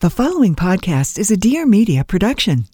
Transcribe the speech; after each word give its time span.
The 0.00 0.10
following 0.10 0.54
podcast 0.54 1.18
is 1.18 1.32
a 1.32 1.36
Dear 1.36 1.66
Media 1.66 2.04
production. 2.04 2.66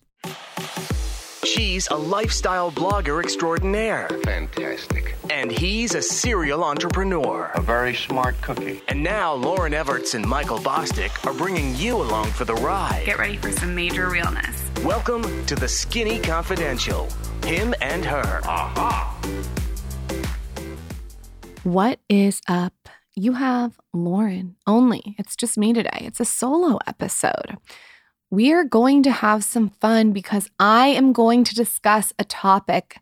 She's 1.42 1.88
a 1.88 1.96
lifestyle 1.96 2.70
blogger 2.70 3.22
extraordinaire, 3.22 4.08
Fantastic. 4.24 5.14
and 5.30 5.50
he's 5.50 5.94
a 5.94 6.02
serial 6.02 6.62
entrepreneur. 6.62 7.50
A 7.54 7.62
very 7.62 7.94
smart 7.94 8.38
cookie. 8.42 8.82
And 8.88 9.02
now 9.02 9.34
Lauryn 9.36 9.72
Evarts 9.72 10.14
and 10.14 10.26
Michael 10.26 10.58
Bosstick 10.58 11.24
are 11.26 11.32
bringing 11.32 11.74
you 11.76 11.96
along 11.96 12.26
for 12.26 12.44
the 12.44 12.56
ride. 12.56 13.04
Get 13.06 13.18
ready 13.18 13.38
for 13.38 13.50
some 13.52 13.74
major 13.74 14.10
realness. 14.10 14.70
Welcome 14.84 15.46
to 15.46 15.54
the 15.54 15.66
Skinny 15.68 16.18
Confidential. 16.20 17.08
Him 17.46 17.74
and 17.80 18.04
her. 18.04 18.40
What 21.62 22.00
is 22.10 22.42
up? 22.48 22.74
You 23.16 23.34
have 23.34 23.78
Lauryn 23.94 24.54
only. 24.66 25.14
It's 25.18 25.36
just 25.36 25.56
me 25.56 25.72
today. 25.72 26.00
It's 26.00 26.18
a 26.18 26.24
solo 26.24 26.78
episode. 26.86 27.56
We 28.30 28.52
are 28.52 28.64
going 28.64 29.04
to 29.04 29.12
have 29.12 29.44
some 29.44 29.70
fun 29.70 30.12
because 30.12 30.50
I 30.58 30.88
am 30.88 31.12
going 31.12 31.44
to 31.44 31.54
discuss 31.54 32.12
a 32.18 32.24
topic 32.24 32.98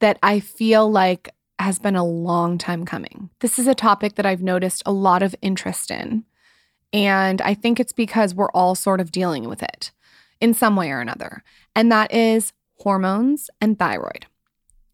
that 0.00 0.18
I 0.20 0.40
feel 0.40 0.90
like 0.90 1.28
has 1.60 1.78
been 1.78 1.94
a 1.94 2.04
long 2.04 2.58
time 2.58 2.84
coming. 2.84 3.30
This 3.38 3.58
is 3.58 3.68
a 3.68 3.74
topic 3.74 4.16
that 4.16 4.26
I've 4.26 4.42
noticed 4.42 4.82
a 4.84 4.92
lot 4.92 5.22
of 5.22 5.36
interest 5.42 5.92
in. 5.92 6.24
And 6.92 7.40
I 7.42 7.54
think 7.54 7.78
it's 7.78 7.92
because 7.92 8.34
we're 8.34 8.50
all 8.50 8.74
sort 8.74 9.00
of 9.00 9.12
dealing 9.12 9.48
with 9.48 9.62
it 9.62 9.92
in 10.40 10.54
some 10.54 10.74
way 10.74 10.90
or 10.90 11.00
another. 11.00 11.44
And 11.76 11.92
that 11.92 12.12
is 12.12 12.52
hormones 12.78 13.48
and 13.60 13.78
thyroid. 13.78 14.26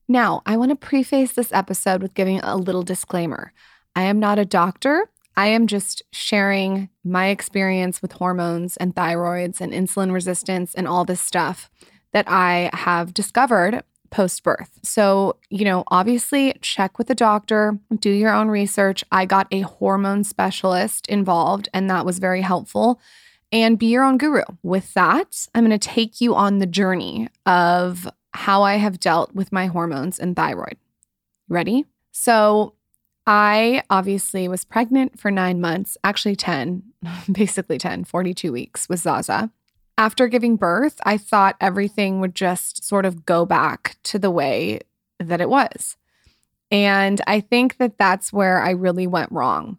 Now, 0.08 0.42
I 0.44 0.58
want 0.58 0.70
to 0.70 0.76
preface 0.76 1.32
this 1.32 1.52
episode 1.52 2.02
with 2.02 2.14
giving 2.14 2.40
a 2.40 2.56
little 2.56 2.82
disclaimer. 2.82 3.52
I 3.96 4.02
am 4.02 4.20
not 4.20 4.38
a 4.38 4.44
doctor. 4.44 5.08
I 5.36 5.48
am 5.48 5.66
just 5.66 6.02
sharing 6.12 6.90
my 7.02 7.28
experience 7.28 8.00
with 8.00 8.12
hormones 8.12 8.76
and 8.76 8.94
thyroids 8.94 9.60
and 9.60 9.72
insulin 9.72 10.12
resistance 10.12 10.74
and 10.74 10.86
all 10.86 11.04
this 11.04 11.20
stuff 11.20 11.70
that 12.12 12.26
I 12.28 12.70
have 12.72 13.12
discovered 13.12 13.82
post 14.10 14.42
birth. 14.42 14.78
So, 14.82 15.36
you 15.50 15.64
know, 15.64 15.84
obviously 15.88 16.54
check 16.62 16.98
with 16.98 17.10
a 17.10 17.14
doctor, 17.14 17.78
do 17.98 18.10
your 18.10 18.32
own 18.32 18.48
research. 18.48 19.02
I 19.10 19.26
got 19.26 19.48
a 19.50 19.60
hormone 19.62 20.24
specialist 20.24 21.06
involved, 21.08 21.68
and 21.74 21.90
that 21.90 22.06
was 22.06 22.18
very 22.18 22.42
helpful. 22.42 23.00
And 23.52 23.78
be 23.78 23.86
your 23.86 24.04
own 24.04 24.18
guru. 24.18 24.42
With 24.62 24.92
that, 24.94 25.46
I'm 25.54 25.64
going 25.64 25.78
to 25.78 25.88
take 25.88 26.20
you 26.20 26.34
on 26.34 26.58
the 26.58 26.66
journey 26.66 27.28
of 27.46 28.08
how 28.32 28.62
I 28.62 28.76
have 28.76 29.00
dealt 29.00 29.34
with 29.34 29.52
my 29.52 29.66
hormones 29.66 30.18
and 30.18 30.34
thyroid. 30.34 30.76
Ready? 31.48 31.84
So, 32.12 32.75
I 33.26 33.82
obviously 33.90 34.46
was 34.46 34.64
pregnant 34.64 35.18
for 35.18 35.30
nine 35.30 35.60
months, 35.60 35.96
actually 36.04 36.36
10, 36.36 36.82
basically 37.32 37.78
10, 37.78 38.04
42 38.04 38.52
weeks 38.52 38.88
with 38.88 39.00
Zaza. 39.00 39.50
After 39.98 40.28
giving 40.28 40.56
birth, 40.56 41.00
I 41.04 41.16
thought 41.16 41.56
everything 41.60 42.20
would 42.20 42.34
just 42.34 42.84
sort 42.84 43.06
of 43.06 43.24
go 43.24 43.46
back 43.46 43.96
to 44.04 44.18
the 44.18 44.30
way 44.30 44.80
that 45.18 45.40
it 45.40 45.48
was. 45.48 45.96
And 46.70 47.20
I 47.26 47.40
think 47.40 47.78
that 47.78 47.96
that's 47.98 48.32
where 48.32 48.60
I 48.60 48.70
really 48.70 49.06
went 49.06 49.32
wrong. 49.32 49.78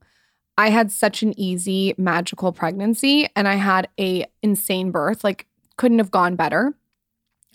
I 0.58 0.70
had 0.70 0.92
such 0.92 1.22
an 1.22 1.40
easy 1.40 1.94
magical 1.98 2.52
pregnancy 2.52 3.30
and 3.36 3.48
I 3.48 3.56
had 3.56 3.90
a 4.00 4.26
insane 4.42 4.92
birth, 4.92 5.24
like 5.24 5.46
couldn't 5.76 6.00
have 6.00 6.10
gone 6.10 6.36
better. 6.36 6.74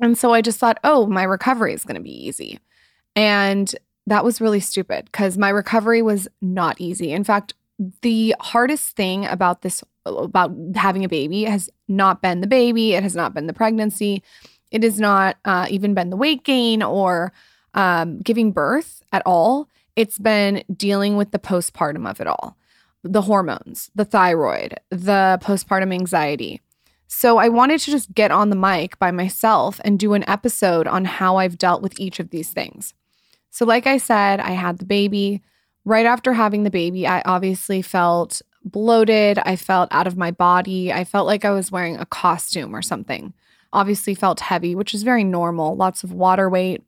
And 0.00 0.16
so 0.16 0.32
I 0.32 0.40
just 0.40 0.58
thought, 0.58 0.78
"Oh, 0.84 1.06
my 1.06 1.24
recovery 1.24 1.74
is 1.74 1.84
going 1.84 1.96
to 1.96 2.02
be 2.02 2.26
easy." 2.26 2.60
And 3.16 3.74
that 4.06 4.24
was 4.24 4.40
really 4.40 4.60
stupid 4.60 5.06
because 5.06 5.38
my 5.38 5.48
recovery 5.48 6.02
was 6.02 6.28
not 6.40 6.80
easy. 6.80 7.12
In 7.12 7.24
fact, 7.24 7.54
the 8.02 8.34
hardest 8.40 8.96
thing 8.96 9.26
about 9.26 9.62
this, 9.62 9.82
about 10.06 10.52
having 10.74 11.04
a 11.04 11.08
baby, 11.08 11.44
has 11.44 11.70
not 11.88 12.22
been 12.22 12.40
the 12.40 12.46
baby. 12.46 12.94
It 12.94 13.02
has 13.02 13.14
not 13.14 13.34
been 13.34 13.46
the 13.46 13.52
pregnancy. 13.52 14.22
It 14.70 14.82
has 14.82 14.98
not 14.98 15.36
uh, 15.44 15.66
even 15.70 15.94
been 15.94 16.10
the 16.10 16.16
weight 16.16 16.44
gain 16.44 16.82
or 16.82 17.32
um, 17.74 18.18
giving 18.18 18.52
birth 18.52 19.02
at 19.12 19.22
all. 19.26 19.68
It's 19.94 20.18
been 20.18 20.64
dealing 20.74 21.16
with 21.16 21.30
the 21.30 21.38
postpartum 21.38 22.08
of 22.08 22.20
it 22.20 22.26
all 22.26 22.56
the 23.04 23.22
hormones, 23.22 23.90
the 23.96 24.04
thyroid, 24.04 24.78
the 24.90 25.36
postpartum 25.42 25.92
anxiety. 25.92 26.60
So 27.08 27.38
I 27.38 27.48
wanted 27.48 27.80
to 27.80 27.90
just 27.90 28.14
get 28.14 28.30
on 28.30 28.48
the 28.48 28.56
mic 28.56 28.96
by 29.00 29.10
myself 29.10 29.80
and 29.84 29.98
do 29.98 30.14
an 30.14 30.26
episode 30.28 30.86
on 30.86 31.04
how 31.04 31.36
I've 31.36 31.58
dealt 31.58 31.82
with 31.82 31.98
each 31.98 32.20
of 32.20 32.30
these 32.30 32.50
things. 32.50 32.94
So, 33.52 33.66
like 33.66 33.86
I 33.86 33.98
said, 33.98 34.40
I 34.40 34.50
had 34.50 34.78
the 34.78 34.86
baby. 34.86 35.42
Right 35.84 36.06
after 36.06 36.32
having 36.32 36.62
the 36.62 36.70
baby, 36.70 37.06
I 37.06 37.20
obviously 37.22 37.82
felt 37.82 38.40
bloated. 38.64 39.38
I 39.44 39.56
felt 39.56 39.88
out 39.92 40.06
of 40.06 40.16
my 40.16 40.30
body. 40.30 40.92
I 40.92 41.04
felt 41.04 41.26
like 41.26 41.44
I 41.44 41.50
was 41.50 41.70
wearing 41.70 41.98
a 41.98 42.06
costume 42.06 42.74
or 42.74 42.80
something. 42.82 43.34
Obviously, 43.72 44.14
felt 44.14 44.40
heavy, 44.40 44.74
which 44.74 44.94
is 44.94 45.02
very 45.02 45.22
normal. 45.22 45.76
Lots 45.76 46.02
of 46.02 46.12
water 46.12 46.48
weight. 46.48 46.82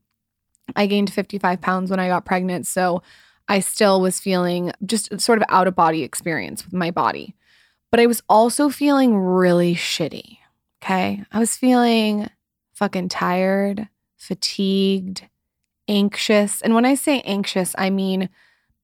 I 0.74 0.86
gained 0.86 1.12
55 1.12 1.60
pounds 1.60 1.90
when 1.90 2.00
I 2.00 2.08
got 2.08 2.24
pregnant. 2.24 2.66
So, 2.66 3.02
I 3.46 3.60
still 3.60 4.00
was 4.00 4.18
feeling 4.18 4.72
just 4.86 5.20
sort 5.20 5.38
of 5.38 5.44
out 5.50 5.66
of 5.66 5.76
body 5.76 6.02
experience 6.02 6.64
with 6.64 6.72
my 6.72 6.90
body. 6.90 7.34
But 7.90 8.00
I 8.00 8.06
was 8.06 8.22
also 8.26 8.70
feeling 8.70 9.18
really 9.18 9.74
shitty. 9.74 10.38
Okay. 10.82 11.24
I 11.30 11.38
was 11.38 11.56
feeling 11.56 12.30
fucking 12.72 13.10
tired, 13.10 13.88
fatigued, 14.16 15.28
anxious. 15.88 16.60
And 16.62 16.74
when 16.74 16.84
I 16.84 16.94
say 16.94 17.20
anxious, 17.20 17.74
I 17.78 17.90
mean 17.90 18.28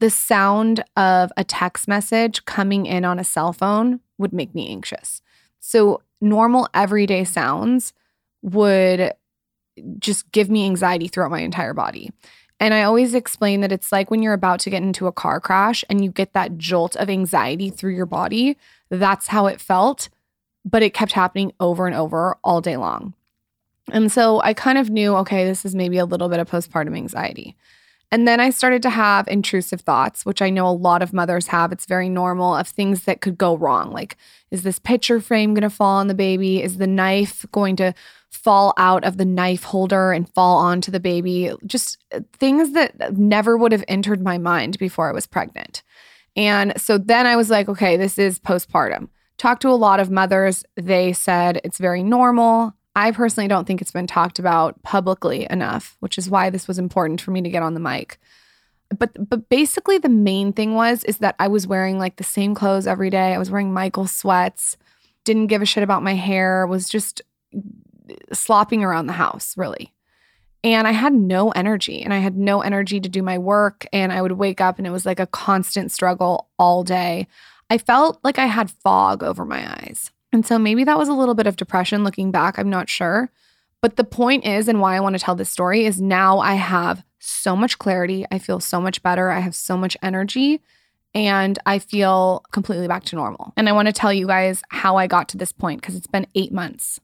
the 0.00 0.10
sound 0.10 0.82
of 0.96 1.30
a 1.36 1.44
text 1.44 1.86
message 1.86 2.44
coming 2.46 2.86
in 2.86 3.04
on 3.04 3.18
a 3.18 3.24
cell 3.24 3.52
phone 3.52 4.00
would 4.18 4.32
make 4.32 4.54
me 4.54 4.68
anxious. 4.68 5.22
So, 5.60 6.02
normal 6.22 6.68
everyday 6.74 7.24
sounds 7.24 7.92
would 8.42 9.12
just 9.98 10.30
give 10.32 10.50
me 10.50 10.66
anxiety 10.66 11.08
throughout 11.08 11.30
my 11.30 11.40
entire 11.40 11.74
body. 11.74 12.10
And 12.58 12.74
I 12.74 12.82
always 12.82 13.14
explain 13.14 13.62
that 13.62 13.72
it's 13.72 13.90
like 13.90 14.10
when 14.10 14.22
you're 14.22 14.34
about 14.34 14.60
to 14.60 14.70
get 14.70 14.82
into 14.82 15.06
a 15.06 15.12
car 15.12 15.40
crash 15.40 15.82
and 15.88 16.04
you 16.04 16.10
get 16.10 16.34
that 16.34 16.58
jolt 16.58 16.94
of 16.96 17.08
anxiety 17.08 17.70
through 17.70 17.94
your 17.94 18.06
body. 18.06 18.58
That's 18.90 19.28
how 19.28 19.46
it 19.46 19.60
felt, 19.60 20.10
but 20.64 20.82
it 20.82 20.92
kept 20.92 21.12
happening 21.12 21.52
over 21.58 21.86
and 21.86 21.96
over 21.96 22.36
all 22.44 22.60
day 22.60 22.76
long. 22.76 23.14
And 23.92 24.10
so 24.10 24.40
I 24.42 24.54
kind 24.54 24.78
of 24.78 24.90
knew, 24.90 25.14
okay, 25.16 25.44
this 25.44 25.64
is 25.64 25.74
maybe 25.74 25.98
a 25.98 26.04
little 26.04 26.28
bit 26.28 26.40
of 26.40 26.50
postpartum 26.50 26.96
anxiety. 26.96 27.56
And 28.12 28.26
then 28.26 28.40
I 28.40 28.50
started 28.50 28.82
to 28.82 28.90
have 28.90 29.28
intrusive 29.28 29.82
thoughts, 29.82 30.26
which 30.26 30.42
I 30.42 30.50
know 30.50 30.66
a 30.66 30.72
lot 30.72 31.00
of 31.00 31.12
mothers 31.12 31.46
have. 31.46 31.70
It's 31.70 31.86
very 31.86 32.08
normal 32.08 32.56
of 32.56 32.66
things 32.66 33.04
that 33.04 33.20
could 33.20 33.38
go 33.38 33.56
wrong. 33.56 33.92
Like, 33.92 34.16
is 34.50 34.64
this 34.64 34.80
picture 34.80 35.20
frame 35.20 35.54
going 35.54 35.62
to 35.62 35.70
fall 35.70 35.98
on 35.98 36.08
the 36.08 36.14
baby? 36.14 36.60
Is 36.60 36.78
the 36.78 36.88
knife 36.88 37.46
going 37.52 37.76
to 37.76 37.94
fall 38.30 38.74
out 38.76 39.04
of 39.04 39.16
the 39.16 39.24
knife 39.24 39.62
holder 39.62 40.10
and 40.10 40.28
fall 40.34 40.58
onto 40.58 40.90
the 40.90 40.98
baby? 40.98 41.52
Just 41.64 41.98
uh, 42.12 42.20
things 42.32 42.72
that 42.72 43.16
never 43.16 43.56
would 43.56 43.70
have 43.70 43.84
entered 43.86 44.22
my 44.22 44.38
mind 44.38 44.76
before 44.78 45.08
I 45.08 45.12
was 45.12 45.28
pregnant. 45.28 45.84
And 46.34 46.72
so 46.80 46.98
then 46.98 47.26
I 47.26 47.36
was 47.36 47.48
like, 47.48 47.68
okay, 47.68 47.96
this 47.96 48.18
is 48.18 48.40
postpartum. 48.40 49.08
Talked 49.38 49.62
to 49.62 49.68
a 49.68 49.70
lot 49.70 50.00
of 50.00 50.10
mothers. 50.10 50.64
They 50.76 51.12
said 51.12 51.60
it's 51.62 51.78
very 51.78 52.02
normal. 52.02 52.74
I 53.00 53.12
personally 53.12 53.48
don't 53.48 53.66
think 53.66 53.80
it's 53.80 53.90
been 53.90 54.06
talked 54.06 54.38
about 54.38 54.82
publicly 54.82 55.46
enough, 55.48 55.96
which 56.00 56.18
is 56.18 56.28
why 56.28 56.50
this 56.50 56.68
was 56.68 56.78
important 56.78 57.22
for 57.22 57.30
me 57.30 57.40
to 57.40 57.48
get 57.48 57.62
on 57.62 57.72
the 57.72 57.80
mic. 57.80 58.20
But 58.90 59.16
but 59.26 59.48
basically 59.48 59.96
the 59.96 60.10
main 60.10 60.52
thing 60.52 60.74
was 60.74 61.02
is 61.04 61.16
that 61.18 61.34
I 61.38 61.48
was 61.48 61.66
wearing 61.66 61.98
like 61.98 62.16
the 62.16 62.24
same 62.24 62.54
clothes 62.54 62.86
every 62.86 63.08
day. 63.08 63.32
I 63.32 63.38
was 63.38 63.50
wearing 63.50 63.72
Michael 63.72 64.06
sweats, 64.06 64.76
didn't 65.24 65.46
give 65.46 65.62
a 65.62 65.66
shit 65.66 65.82
about 65.82 66.02
my 66.02 66.12
hair, 66.12 66.66
was 66.66 66.90
just 66.90 67.22
slopping 68.34 68.84
around 68.84 69.06
the 69.06 69.14
house, 69.14 69.56
really. 69.56 69.94
And 70.62 70.86
I 70.86 70.92
had 70.92 71.14
no 71.14 71.52
energy 71.52 72.02
and 72.02 72.12
I 72.12 72.18
had 72.18 72.36
no 72.36 72.60
energy 72.60 73.00
to 73.00 73.08
do 73.08 73.22
my 73.22 73.38
work 73.38 73.86
and 73.94 74.12
I 74.12 74.20
would 74.20 74.32
wake 74.32 74.60
up 74.60 74.76
and 74.76 74.86
it 74.86 74.90
was 74.90 75.06
like 75.06 75.20
a 75.20 75.26
constant 75.26 75.90
struggle 75.90 76.50
all 76.58 76.84
day. 76.84 77.28
I 77.70 77.78
felt 77.78 78.20
like 78.22 78.38
I 78.38 78.44
had 78.44 78.70
fog 78.70 79.22
over 79.22 79.46
my 79.46 79.66
eyes. 79.66 80.10
And 80.32 80.46
so 80.46 80.58
maybe 80.58 80.84
that 80.84 80.98
was 80.98 81.08
a 81.08 81.14
little 81.14 81.34
bit 81.34 81.47
of 81.47 81.56
depression 81.56 82.04
looking 82.04 82.30
back. 82.30 82.59
I'm 82.59 82.71
not 82.71 82.88
sure. 82.88 83.30
But 83.80 83.97
the 83.97 84.04
point 84.04 84.44
is, 84.44 84.68
and 84.68 84.80
why 84.80 84.97
I 84.97 85.00
want 85.00 85.15
to 85.15 85.18
tell 85.18 85.34
this 85.34 85.50
story 85.50 85.86
is 85.86 86.00
now 86.00 86.38
I 86.38 86.54
have 86.54 87.03
so 87.18 87.56
much 87.56 87.78
clarity. 87.78 88.27
I 88.30 88.38
feel 88.38 88.60
so 88.60 88.80
much 88.80 89.03
better. 89.03 89.30
I 89.30 89.41
have 89.41 89.54
so 89.54 89.77
much 89.77 89.97
energy 90.03 90.60
and 91.15 91.59
I 91.66 91.78
feel 91.78 92.44
completely 92.53 92.88
back 92.88 93.04
to 93.04 93.16
normal. 93.16 93.53
And 93.56 93.68
I 93.68 93.72
want 93.72 93.86
to 93.86 93.92
tell 93.92 94.12
you 94.12 94.27
guys 94.27 94.62
how 94.68 94.97
I 94.97 95.06
got 95.06 95.28
to 95.30 95.36
this 95.36 95.53
point 95.53 95.80
because 95.80 95.97
it's 95.97 96.06
been 96.06 96.27
eight 96.34 96.53
months. 96.53 97.00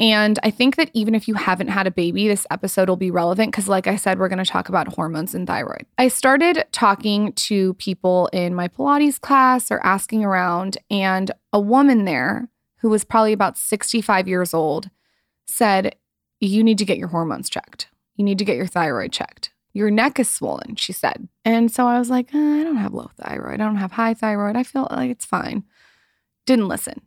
And 0.00 0.38
I 0.42 0.50
think 0.50 0.76
that 0.76 0.90
even 0.94 1.14
if 1.14 1.28
you 1.28 1.34
haven't 1.34 1.68
had 1.68 1.86
a 1.86 1.90
baby, 1.90 2.26
this 2.26 2.46
episode 2.50 2.88
will 2.88 2.96
be 2.96 3.10
relevant 3.10 3.52
because, 3.52 3.68
like 3.68 3.86
I 3.86 3.96
said, 3.96 4.18
we're 4.18 4.30
going 4.30 4.42
to 4.42 4.50
talk 4.50 4.70
about 4.70 4.94
hormones 4.94 5.34
and 5.34 5.46
thyroid. 5.46 5.84
I 5.98 6.08
started 6.08 6.64
talking 6.72 7.34
to 7.34 7.74
people 7.74 8.28
in 8.32 8.54
my 8.54 8.66
Pilates 8.66 9.20
class 9.20 9.70
or 9.70 9.78
asking 9.84 10.24
around, 10.24 10.78
and 10.90 11.30
a 11.52 11.60
woman 11.60 12.06
there 12.06 12.48
who 12.78 12.88
was 12.88 13.04
probably 13.04 13.34
about 13.34 13.58
65 13.58 14.26
years 14.26 14.54
old 14.54 14.88
said, 15.46 15.94
You 16.40 16.64
need 16.64 16.78
to 16.78 16.86
get 16.86 16.96
your 16.96 17.08
hormones 17.08 17.50
checked. 17.50 17.88
You 18.16 18.24
need 18.24 18.38
to 18.38 18.44
get 18.44 18.56
your 18.56 18.66
thyroid 18.66 19.12
checked. 19.12 19.50
Your 19.74 19.90
neck 19.90 20.18
is 20.18 20.30
swollen, 20.30 20.76
she 20.76 20.94
said. 20.94 21.28
And 21.44 21.70
so 21.70 21.86
I 21.86 21.98
was 21.98 22.10
like, 22.10 22.34
"Uh, 22.34 22.38
I 22.38 22.64
don't 22.64 22.76
have 22.76 22.94
low 22.94 23.10
thyroid. 23.22 23.60
I 23.60 23.64
don't 23.64 23.76
have 23.76 23.92
high 23.92 24.14
thyroid. 24.14 24.56
I 24.56 24.62
feel 24.62 24.88
like 24.90 25.10
it's 25.10 25.24
fine. 25.26 25.64
Didn't 26.46 26.68
listen. 26.68 27.02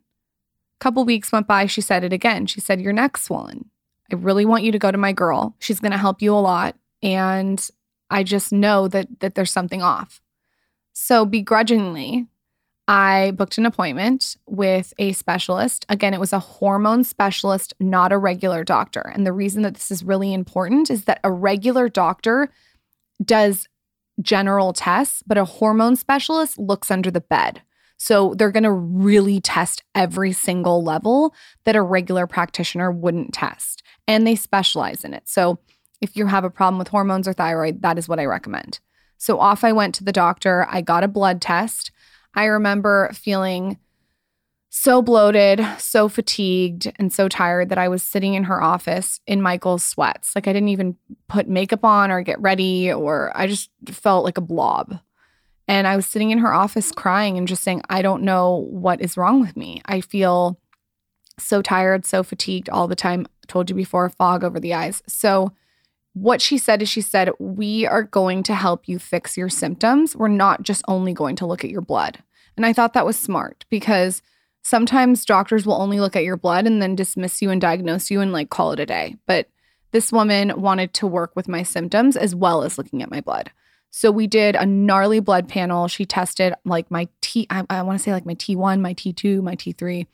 Couple 0.84 1.04
weeks 1.06 1.32
went 1.32 1.46
by. 1.46 1.64
She 1.64 1.80
said 1.80 2.04
it 2.04 2.12
again. 2.12 2.44
She 2.44 2.60
said, 2.60 2.78
Your 2.78 2.92
neck's 2.92 3.22
swollen. 3.22 3.70
I 4.12 4.16
really 4.16 4.44
want 4.44 4.64
you 4.64 4.72
to 4.72 4.78
go 4.78 4.90
to 4.90 4.98
my 4.98 5.12
girl. 5.12 5.56
She's 5.58 5.80
going 5.80 5.92
to 5.92 5.98
help 5.98 6.20
you 6.20 6.34
a 6.34 6.36
lot. 6.36 6.76
And 7.02 7.66
I 8.10 8.22
just 8.22 8.52
know 8.52 8.86
that 8.88 9.08
that 9.20 9.34
there's 9.34 9.50
something 9.50 9.82
off. 9.82 10.20
So 10.92 11.24
begrudgingly, 11.24 12.26
I 12.86 13.32
booked 13.34 13.56
an 13.56 13.64
appointment 13.64 14.36
with 14.46 14.92
a 14.98 15.12
specialist. 15.12 15.86
Again, 15.88 16.12
it 16.12 16.20
was 16.20 16.34
a 16.34 16.38
hormone 16.38 17.02
specialist, 17.02 17.72
not 17.80 18.12
a 18.12 18.18
regular 18.18 18.62
doctor. 18.62 19.00
And 19.00 19.26
the 19.26 19.32
reason 19.32 19.62
that 19.62 19.72
this 19.72 19.90
is 19.90 20.04
really 20.04 20.34
important 20.34 20.90
is 20.90 21.04
that 21.04 21.20
a 21.24 21.32
regular 21.32 21.88
doctor 21.88 22.50
does 23.24 23.68
general 24.20 24.74
tests, 24.74 25.22
but 25.26 25.38
a 25.38 25.46
hormone 25.46 25.96
specialist 25.96 26.58
looks 26.58 26.90
under 26.90 27.10
the 27.10 27.22
bed. 27.22 27.62
So 28.04 28.34
they're 28.36 28.50
going 28.50 28.64
to 28.64 28.70
really 28.70 29.40
test 29.40 29.82
every 29.94 30.34
single 30.34 30.84
level 30.84 31.34
that 31.64 31.74
a 31.74 31.80
regular 31.80 32.26
practitioner 32.26 32.92
wouldn't 32.92 33.32
test. 33.32 33.82
And 34.06 34.26
they 34.26 34.34
specialize 34.34 35.06
in 35.06 35.14
it. 35.14 35.26
So 35.26 35.58
if 36.02 36.14
you 36.14 36.26
have 36.26 36.44
a 36.44 36.50
problem 36.50 36.78
with 36.78 36.88
hormones 36.88 37.26
or 37.26 37.32
thyroid, 37.32 37.80
that 37.80 37.96
is 37.96 38.06
what 38.06 38.20
I 38.20 38.26
recommend. 38.26 38.78
So 39.16 39.40
off 39.40 39.64
I 39.64 39.72
went 39.72 39.94
to 39.94 40.04
the 40.04 40.12
doctor. 40.12 40.66
I 40.68 40.82
got 40.82 41.02
a 41.02 41.08
blood 41.08 41.40
test. 41.40 41.92
I 42.34 42.44
remember 42.44 43.10
feeling 43.14 43.78
so 44.68 45.00
bloated, 45.00 45.66
so 45.78 46.10
fatigued, 46.10 46.92
and 46.96 47.10
so 47.10 47.26
tired 47.26 47.70
that 47.70 47.78
I 47.78 47.88
was 47.88 48.02
sitting 48.02 48.34
in 48.34 48.44
her 48.44 48.62
office 48.62 49.18
in 49.26 49.40
Michael's 49.40 49.82
sweats. 49.82 50.34
Like 50.34 50.46
I 50.46 50.52
didn't 50.52 50.68
even 50.68 50.98
put 51.26 51.48
makeup 51.48 51.86
on 51.86 52.10
or 52.10 52.20
get 52.20 52.38
ready, 52.38 52.92
or 52.92 53.32
I 53.34 53.46
just 53.46 53.70
felt 53.86 54.26
like 54.26 54.36
a 54.36 54.42
blob. 54.42 55.00
And 55.66 55.86
I 55.86 55.96
was 55.96 56.06
sitting 56.06 56.30
in 56.30 56.38
her 56.38 56.52
office 56.52 56.92
crying 56.92 57.38
and 57.38 57.48
just 57.48 57.62
saying, 57.62 57.82
I 57.88 58.02
don't 58.02 58.22
know 58.22 58.66
what 58.70 59.00
is 59.00 59.16
wrong 59.16 59.40
with 59.40 59.56
me. 59.56 59.80
I 59.86 60.00
feel 60.00 60.58
so 61.38 61.62
tired, 61.62 62.04
so 62.04 62.22
fatigued 62.22 62.68
all 62.68 62.86
the 62.86 62.96
time. 62.96 63.26
I 63.26 63.46
told 63.46 63.70
you 63.70 63.76
before, 63.76 64.08
fog 64.10 64.44
over 64.44 64.60
the 64.60 64.74
eyes. 64.74 65.02
So, 65.06 65.52
what 66.12 66.40
she 66.40 66.58
said 66.58 66.80
is, 66.80 66.88
she 66.88 67.00
said, 67.00 67.30
We 67.40 67.86
are 67.86 68.04
going 68.04 68.44
to 68.44 68.54
help 68.54 68.86
you 68.86 69.00
fix 69.00 69.36
your 69.36 69.48
symptoms. 69.48 70.14
We're 70.14 70.28
not 70.28 70.62
just 70.62 70.84
only 70.86 71.12
going 71.12 71.34
to 71.36 71.46
look 71.46 71.64
at 71.64 71.70
your 71.70 71.80
blood. 71.80 72.22
And 72.56 72.64
I 72.64 72.72
thought 72.72 72.92
that 72.92 73.06
was 73.06 73.16
smart 73.16 73.64
because 73.68 74.22
sometimes 74.62 75.24
doctors 75.24 75.66
will 75.66 75.80
only 75.80 75.98
look 75.98 76.14
at 76.14 76.22
your 76.22 76.36
blood 76.36 76.66
and 76.66 76.80
then 76.80 76.94
dismiss 76.94 77.42
you 77.42 77.50
and 77.50 77.60
diagnose 77.60 78.12
you 78.12 78.20
and 78.20 78.32
like 78.32 78.48
call 78.48 78.70
it 78.70 78.78
a 78.78 78.86
day. 78.86 79.16
But 79.26 79.48
this 79.90 80.12
woman 80.12 80.60
wanted 80.60 80.94
to 80.94 81.06
work 81.06 81.34
with 81.34 81.48
my 81.48 81.62
symptoms 81.64 82.16
as 82.16 82.34
well 82.34 82.62
as 82.62 82.78
looking 82.78 83.02
at 83.02 83.10
my 83.10 83.20
blood. 83.20 83.50
So 83.96 84.10
we 84.10 84.26
did 84.26 84.56
a 84.56 84.66
gnarly 84.66 85.20
blood 85.20 85.48
panel. 85.48 85.86
She 85.86 86.04
tested 86.04 86.52
like 86.64 86.90
my 86.90 87.06
T, 87.20 87.46
I, 87.48 87.62
I 87.70 87.82
want 87.82 87.96
to 87.96 88.02
say 88.02 88.10
like 88.10 88.26
my 88.26 88.34
T1, 88.34 88.80
my 88.80 88.92
T2, 88.92 89.40
my 89.40 89.54
T3. 89.54 90.04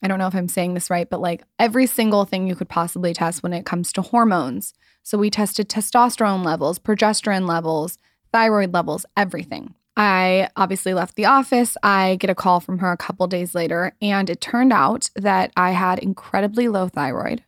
I 0.00 0.06
don't 0.06 0.20
know 0.20 0.28
if 0.28 0.36
I'm 0.36 0.46
saying 0.46 0.74
this 0.74 0.88
right, 0.88 1.10
but 1.10 1.20
like 1.20 1.42
every 1.58 1.86
single 1.86 2.24
thing 2.26 2.46
you 2.46 2.54
could 2.54 2.68
possibly 2.68 3.12
test 3.12 3.42
when 3.42 3.52
it 3.52 3.66
comes 3.66 3.92
to 3.94 4.02
hormones. 4.02 4.72
So 5.02 5.18
we 5.18 5.30
tested 5.30 5.68
testosterone 5.68 6.44
levels, 6.44 6.78
progesterone 6.78 7.48
levels, 7.48 7.98
thyroid 8.32 8.72
levels, 8.72 9.04
everything. 9.16 9.74
I 9.96 10.48
obviously 10.54 10.94
left 10.94 11.16
the 11.16 11.24
office. 11.24 11.76
I 11.82 12.14
get 12.20 12.30
a 12.30 12.36
call 12.36 12.60
from 12.60 12.78
her 12.78 12.92
a 12.92 12.96
couple 12.96 13.26
days 13.26 13.52
later, 13.52 13.96
and 14.00 14.30
it 14.30 14.40
turned 14.40 14.72
out 14.72 15.10
that 15.16 15.50
I 15.56 15.72
had 15.72 15.98
incredibly 15.98 16.68
low 16.68 16.86
thyroid. 16.86 17.42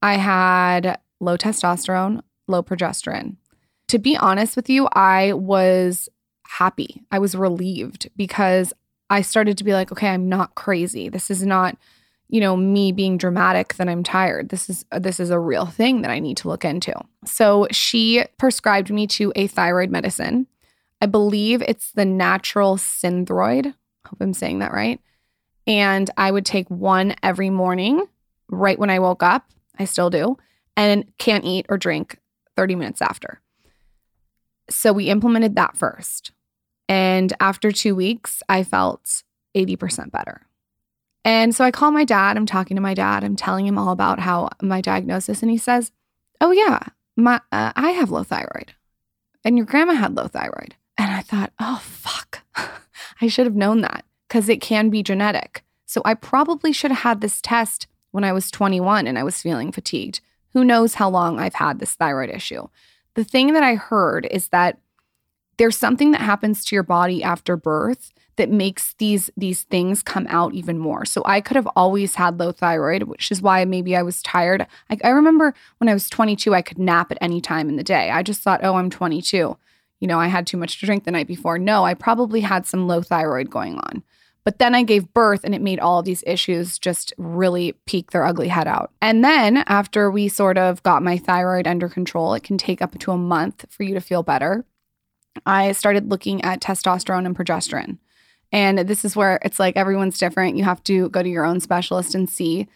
I 0.00 0.14
had 0.14 0.98
low 1.20 1.36
testosterone, 1.36 2.22
low 2.48 2.62
progesterone 2.62 3.36
to 3.90 3.98
be 3.98 4.16
honest 4.16 4.54
with 4.54 4.70
you, 4.70 4.86
I 4.92 5.32
was 5.32 6.08
happy. 6.46 7.02
I 7.10 7.18
was 7.18 7.34
relieved 7.34 8.08
because 8.16 8.72
I 9.10 9.22
started 9.22 9.58
to 9.58 9.64
be 9.64 9.72
like, 9.72 9.90
okay, 9.90 10.06
I'm 10.06 10.28
not 10.28 10.54
crazy. 10.54 11.08
This 11.08 11.28
is 11.28 11.44
not, 11.44 11.76
you 12.28 12.40
know, 12.40 12.56
me 12.56 12.92
being 12.92 13.18
dramatic 13.18 13.74
that 13.74 13.88
I'm 13.88 14.04
tired. 14.04 14.50
This 14.50 14.70
is 14.70 14.84
this 14.96 15.18
is 15.18 15.30
a 15.30 15.40
real 15.40 15.66
thing 15.66 16.02
that 16.02 16.10
I 16.12 16.20
need 16.20 16.36
to 16.36 16.48
look 16.48 16.64
into. 16.64 16.94
So 17.24 17.66
she 17.72 18.24
prescribed 18.38 18.90
me 18.90 19.08
to 19.08 19.32
a 19.34 19.48
thyroid 19.48 19.90
medicine. 19.90 20.46
I 21.00 21.06
believe 21.06 21.60
it's 21.60 21.90
the 21.90 22.04
natural 22.04 22.76
synthroid. 22.76 23.74
Hope 24.06 24.20
I'm 24.20 24.34
saying 24.34 24.60
that 24.60 24.72
right. 24.72 25.00
And 25.66 26.08
I 26.16 26.30
would 26.30 26.46
take 26.46 26.70
one 26.70 27.16
every 27.24 27.50
morning 27.50 28.06
right 28.48 28.78
when 28.78 28.90
I 28.90 29.00
woke 29.00 29.24
up. 29.24 29.50
I 29.80 29.84
still 29.84 30.10
do. 30.10 30.38
And 30.76 31.12
can't 31.18 31.44
eat 31.44 31.66
or 31.68 31.76
drink 31.76 32.18
30 32.54 32.76
minutes 32.76 33.02
after. 33.02 33.40
So 34.70 34.92
we 34.92 35.08
implemented 35.08 35.56
that 35.56 35.76
first. 35.76 36.32
And 36.88 37.32
after 37.40 37.70
two 37.70 37.94
weeks, 37.94 38.42
I 38.48 38.62
felt 38.62 39.22
80% 39.56 40.10
better. 40.10 40.46
And 41.24 41.54
so 41.54 41.64
I 41.64 41.70
call 41.70 41.90
my 41.90 42.04
dad. 42.04 42.36
I'm 42.36 42.46
talking 42.46 42.76
to 42.76 42.80
my 42.80 42.94
dad. 42.94 43.24
I'm 43.24 43.36
telling 43.36 43.66
him 43.66 43.78
all 43.78 43.90
about 43.90 44.20
how 44.20 44.48
my 44.62 44.80
diagnosis. 44.80 45.42
And 45.42 45.50
he 45.50 45.58
says, 45.58 45.92
Oh, 46.40 46.50
yeah, 46.52 46.80
my, 47.16 47.40
uh, 47.52 47.72
I 47.76 47.90
have 47.90 48.10
low 48.10 48.22
thyroid. 48.22 48.72
And 49.44 49.56
your 49.56 49.66
grandma 49.66 49.94
had 49.94 50.16
low 50.16 50.26
thyroid. 50.26 50.74
And 50.96 51.10
I 51.10 51.20
thought, 51.20 51.52
Oh, 51.60 51.80
fuck. 51.84 52.42
I 53.20 53.28
should 53.28 53.46
have 53.46 53.54
known 53.56 53.82
that 53.82 54.04
because 54.28 54.48
it 54.48 54.60
can 54.60 54.88
be 54.88 55.02
genetic. 55.02 55.62
So 55.84 56.00
I 56.04 56.14
probably 56.14 56.72
should 56.72 56.90
have 56.90 57.00
had 57.00 57.20
this 57.20 57.40
test 57.40 57.86
when 58.12 58.24
I 58.24 58.32
was 58.32 58.50
21 58.50 59.06
and 59.06 59.18
I 59.18 59.24
was 59.24 59.42
feeling 59.42 59.72
fatigued. 59.72 60.20
Who 60.52 60.64
knows 60.64 60.94
how 60.94 61.10
long 61.10 61.38
I've 61.38 61.54
had 61.54 61.78
this 61.78 61.94
thyroid 61.94 62.30
issue? 62.30 62.68
The 63.14 63.24
thing 63.24 63.52
that 63.54 63.62
I 63.62 63.74
heard 63.74 64.26
is 64.30 64.48
that 64.48 64.78
there's 65.58 65.76
something 65.76 66.12
that 66.12 66.22
happens 66.22 66.64
to 66.64 66.74
your 66.74 66.82
body 66.82 67.22
after 67.22 67.56
birth 67.56 68.12
that 68.36 68.50
makes 68.50 68.94
these 68.94 69.28
these 69.36 69.64
things 69.64 70.02
come 70.02 70.26
out 70.30 70.54
even 70.54 70.78
more. 70.78 71.04
So 71.04 71.22
I 71.26 71.42
could 71.42 71.56
have 71.56 71.68
always 71.76 72.14
had 72.14 72.40
low 72.40 72.52
thyroid, 72.52 73.02
which 73.02 73.30
is 73.30 73.42
why 73.42 73.66
maybe 73.66 73.94
I 73.94 74.02
was 74.02 74.22
tired. 74.22 74.66
I, 74.88 74.96
I 75.04 75.10
remember 75.10 75.52
when 75.76 75.90
I 75.90 75.92
was 75.92 76.08
22, 76.08 76.54
I 76.54 76.62
could 76.62 76.78
nap 76.78 77.12
at 77.12 77.18
any 77.20 77.42
time 77.42 77.68
in 77.68 77.76
the 77.76 77.84
day. 77.84 78.10
I 78.10 78.22
just 78.22 78.40
thought, 78.40 78.64
oh, 78.64 78.76
I'm 78.76 78.88
22. 78.88 79.54
You 80.00 80.08
know, 80.08 80.18
I 80.18 80.28
had 80.28 80.46
too 80.46 80.56
much 80.56 80.80
to 80.80 80.86
drink 80.86 81.04
the 81.04 81.10
night 81.10 81.26
before. 81.26 81.58
No, 81.58 81.84
I 81.84 81.92
probably 81.92 82.40
had 82.40 82.64
some 82.64 82.88
low 82.88 83.02
thyroid 83.02 83.50
going 83.50 83.76
on. 83.76 84.02
But 84.44 84.58
then 84.58 84.74
I 84.74 84.82
gave 84.82 85.12
birth 85.12 85.44
and 85.44 85.54
it 85.54 85.60
made 85.60 85.80
all 85.80 85.98
of 85.98 86.04
these 86.04 86.24
issues 86.26 86.78
just 86.78 87.12
really 87.18 87.72
peek 87.86 88.10
their 88.10 88.24
ugly 88.24 88.48
head 88.48 88.66
out. 88.66 88.90
And 89.02 89.22
then 89.22 89.58
after 89.66 90.10
we 90.10 90.28
sort 90.28 90.56
of 90.56 90.82
got 90.82 91.02
my 91.02 91.18
thyroid 91.18 91.66
under 91.66 91.88
control, 91.88 92.34
it 92.34 92.42
can 92.42 92.56
take 92.56 92.80
up 92.80 92.98
to 92.98 93.12
a 93.12 93.18
month 93.18 93.66
for 93.68 93.82
you 93.82 93.94
to 93.94 94.00
feel 94.00 94.22
better. 94.22 94.64
I 95.44 95.72
started 95.72 96.10
looking 96.10 96.42
at 96.42 96.60
testosterone 96.60 97.26
and 97.26 97.36
progesterone. 97.36 97.98
And 98.52 98.80
this 98.80 99.04
is 99.04 99.14
where 99.14 99.38
it's 99.44 99.60
like 99.60 99.76
everyone's 99.76 100.18
different. 100.18 100.56
You 100.56 100.64
have 100.64 100.82
to 100.84 101.08
go 101.10 101.22
to 101.22 101.28
your 101.28 101.44
own 101.44 101.60
specialist 101.60 102.14
and 102.14 102.28
see. 102.28 102.66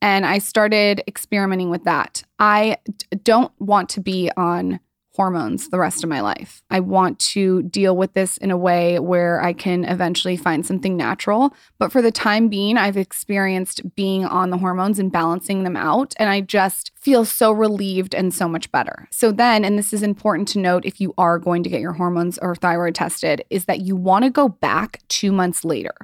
And 0.00 0.26
I 0.26 0.38
started 0.38 1.02
experimenting 1.08 1.70
with 1.70 1.84
that. 1.84 2.22
I 2.38 2.76
don't 3.24 3.52
want 3.58 3.88
to 3.90 4.00
be 4.00 4.30
on 4.36 4.78
hormones 5.14 5.68
the 5.68 5.78
rest 5.78 6.02
of 6.02 6.10
my 6.10 6.20
life. 6.20 6.62
I 6.70 6.80
want 6.80 7.18
to 7.20 7.62
deal 7.62 7.96
with 7.96 8.14
this 8.14 8.36
in 8.38 8.50
a 8.50 8.56
way 8.56 8.98
where 8.98 9.40
I 9.40 9.52
can 9.52 9.84
eventually 9.84 10.36
find 10.36 10.66
something 10.66 10.96
natural. 10.96 11.54
But 11.78 11.92
for 11.92 12.02
the 12.02 12.10
time 12.10 12.48
being, 12.48 12.76
I've 12.76 12.96
experienced 12.96 13.94
being 13.94 14.24
on 14.24 14.50
the 14.50 14.58
hormones 14.58 14.98
and 14.98 15.12
balancing 15.12 15.62
them 15.62 15.76
out. 15.76 16.14
And 16.18 16.28
I 16.28 16.40
just 16.40 16.90
feel 16.96 17.24
so 17.24 17.52
relieved 17.52 18.14
and 18.14 18.34
so 18.34 18.48
much 18.48 18.70
better. 18.72 19.06
So 19.10 19.30
then, 19.30 19.64
and 19.64 19.78
this 19.78 19.92
is 19.92 20.02
important 20.02 20.48
to 20.48 20.58
note 20.58 20.84
if 20.84 21.00
you 21.00 21.14
are 21.16 21.38
going 21.38 21.62
to 21.62 21.70
get 21.70 21.80
your 21.80 21.92
hormones 21.92 22.38
or 22.38 22.56
thyroid 22.56 22.96
tested, 22.96 23.44
is 23.50 23.66
that 23.66 23.80
you 23.80 23.94
want 23.94 24.24
to 24.24 24.30
go 24.30 24.48
back 24.48 25.02
two 25.08 25.30
months 25.30 25.64
later 25.64 25.94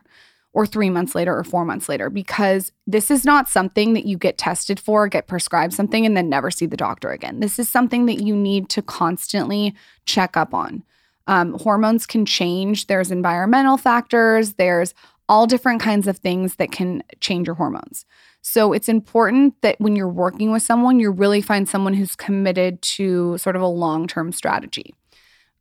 or 0.53 0.67
three 0.67 0.91
months 0.91 1.15
later 1.15 1.37
or 1.37 1.45
four 1.45 1.65
months 1.65 1.89
later 1.89 2.11
because 2.11 2.73
this 2.87 3.11
is 3.11 3.25
not 3.25 3.49
something 3.49 3.93
that 3.95 4.05
you 4.05 4.19
get 4.19 4.37
tested 4.37 4.81
for, 4.81 5.07
get 5.07 5.29
prescribed 5.29 5.73
something, 5.73 6.05
and 6.05 6.17
then 6.17 6.29
never 6.29 6.51
see 6.51 6.67
the 6.67 6.77
doctor 6.77 7.11
again. 7.11 7.41
This 7.41 7.59
is 7.59 7.69
something 7.69 8.07
that 8.07 8.21
you 8.21 8.35
need 8.35 8.69
to 8.71 8.83
constantly 8.83 9.75
check 10.07 10.37
up 10.37 10.53
on. 10.53 10.83
Um, 11.27 11.55
hormones 11.55 12.07
can 12.07 12.27
change, 12.27 12.89
there's 12.89 13.13
environmental 13.13 13.77
factors, 13.77 14.55
there's 14.55 14.95
all 15.29 15.47
different 15.47 15.81
kinds 15.81 16.09
of 16.09 16.19
things 16.19 16.57
that 16.57 16.73
can 16.73 17.05
change 17.21 17.47
your 17.47 17.55
hormones. 17.55 18.05
So 18.43 18.73
it's 18.73 18.89
important 18.89 19.55
that 19.63 19.81
when 19.81 19.95
you're 19.95 20.09
working 20.09 20.51
with 20.51 20.63
someone, 20.63 20.99
you 20.99 21.11
really 21.11 21.41
find 21.41 21.69
someone 21.69 21.95
who's 21.95 22.17
committed 22.17 22.83
to 22.83 23.39
sort 23.39 23.55
of 23.55 23.63
a 23.63 23.67
long 23.67 24.09
term 24.09 24.33
strategy. 24.33 24.95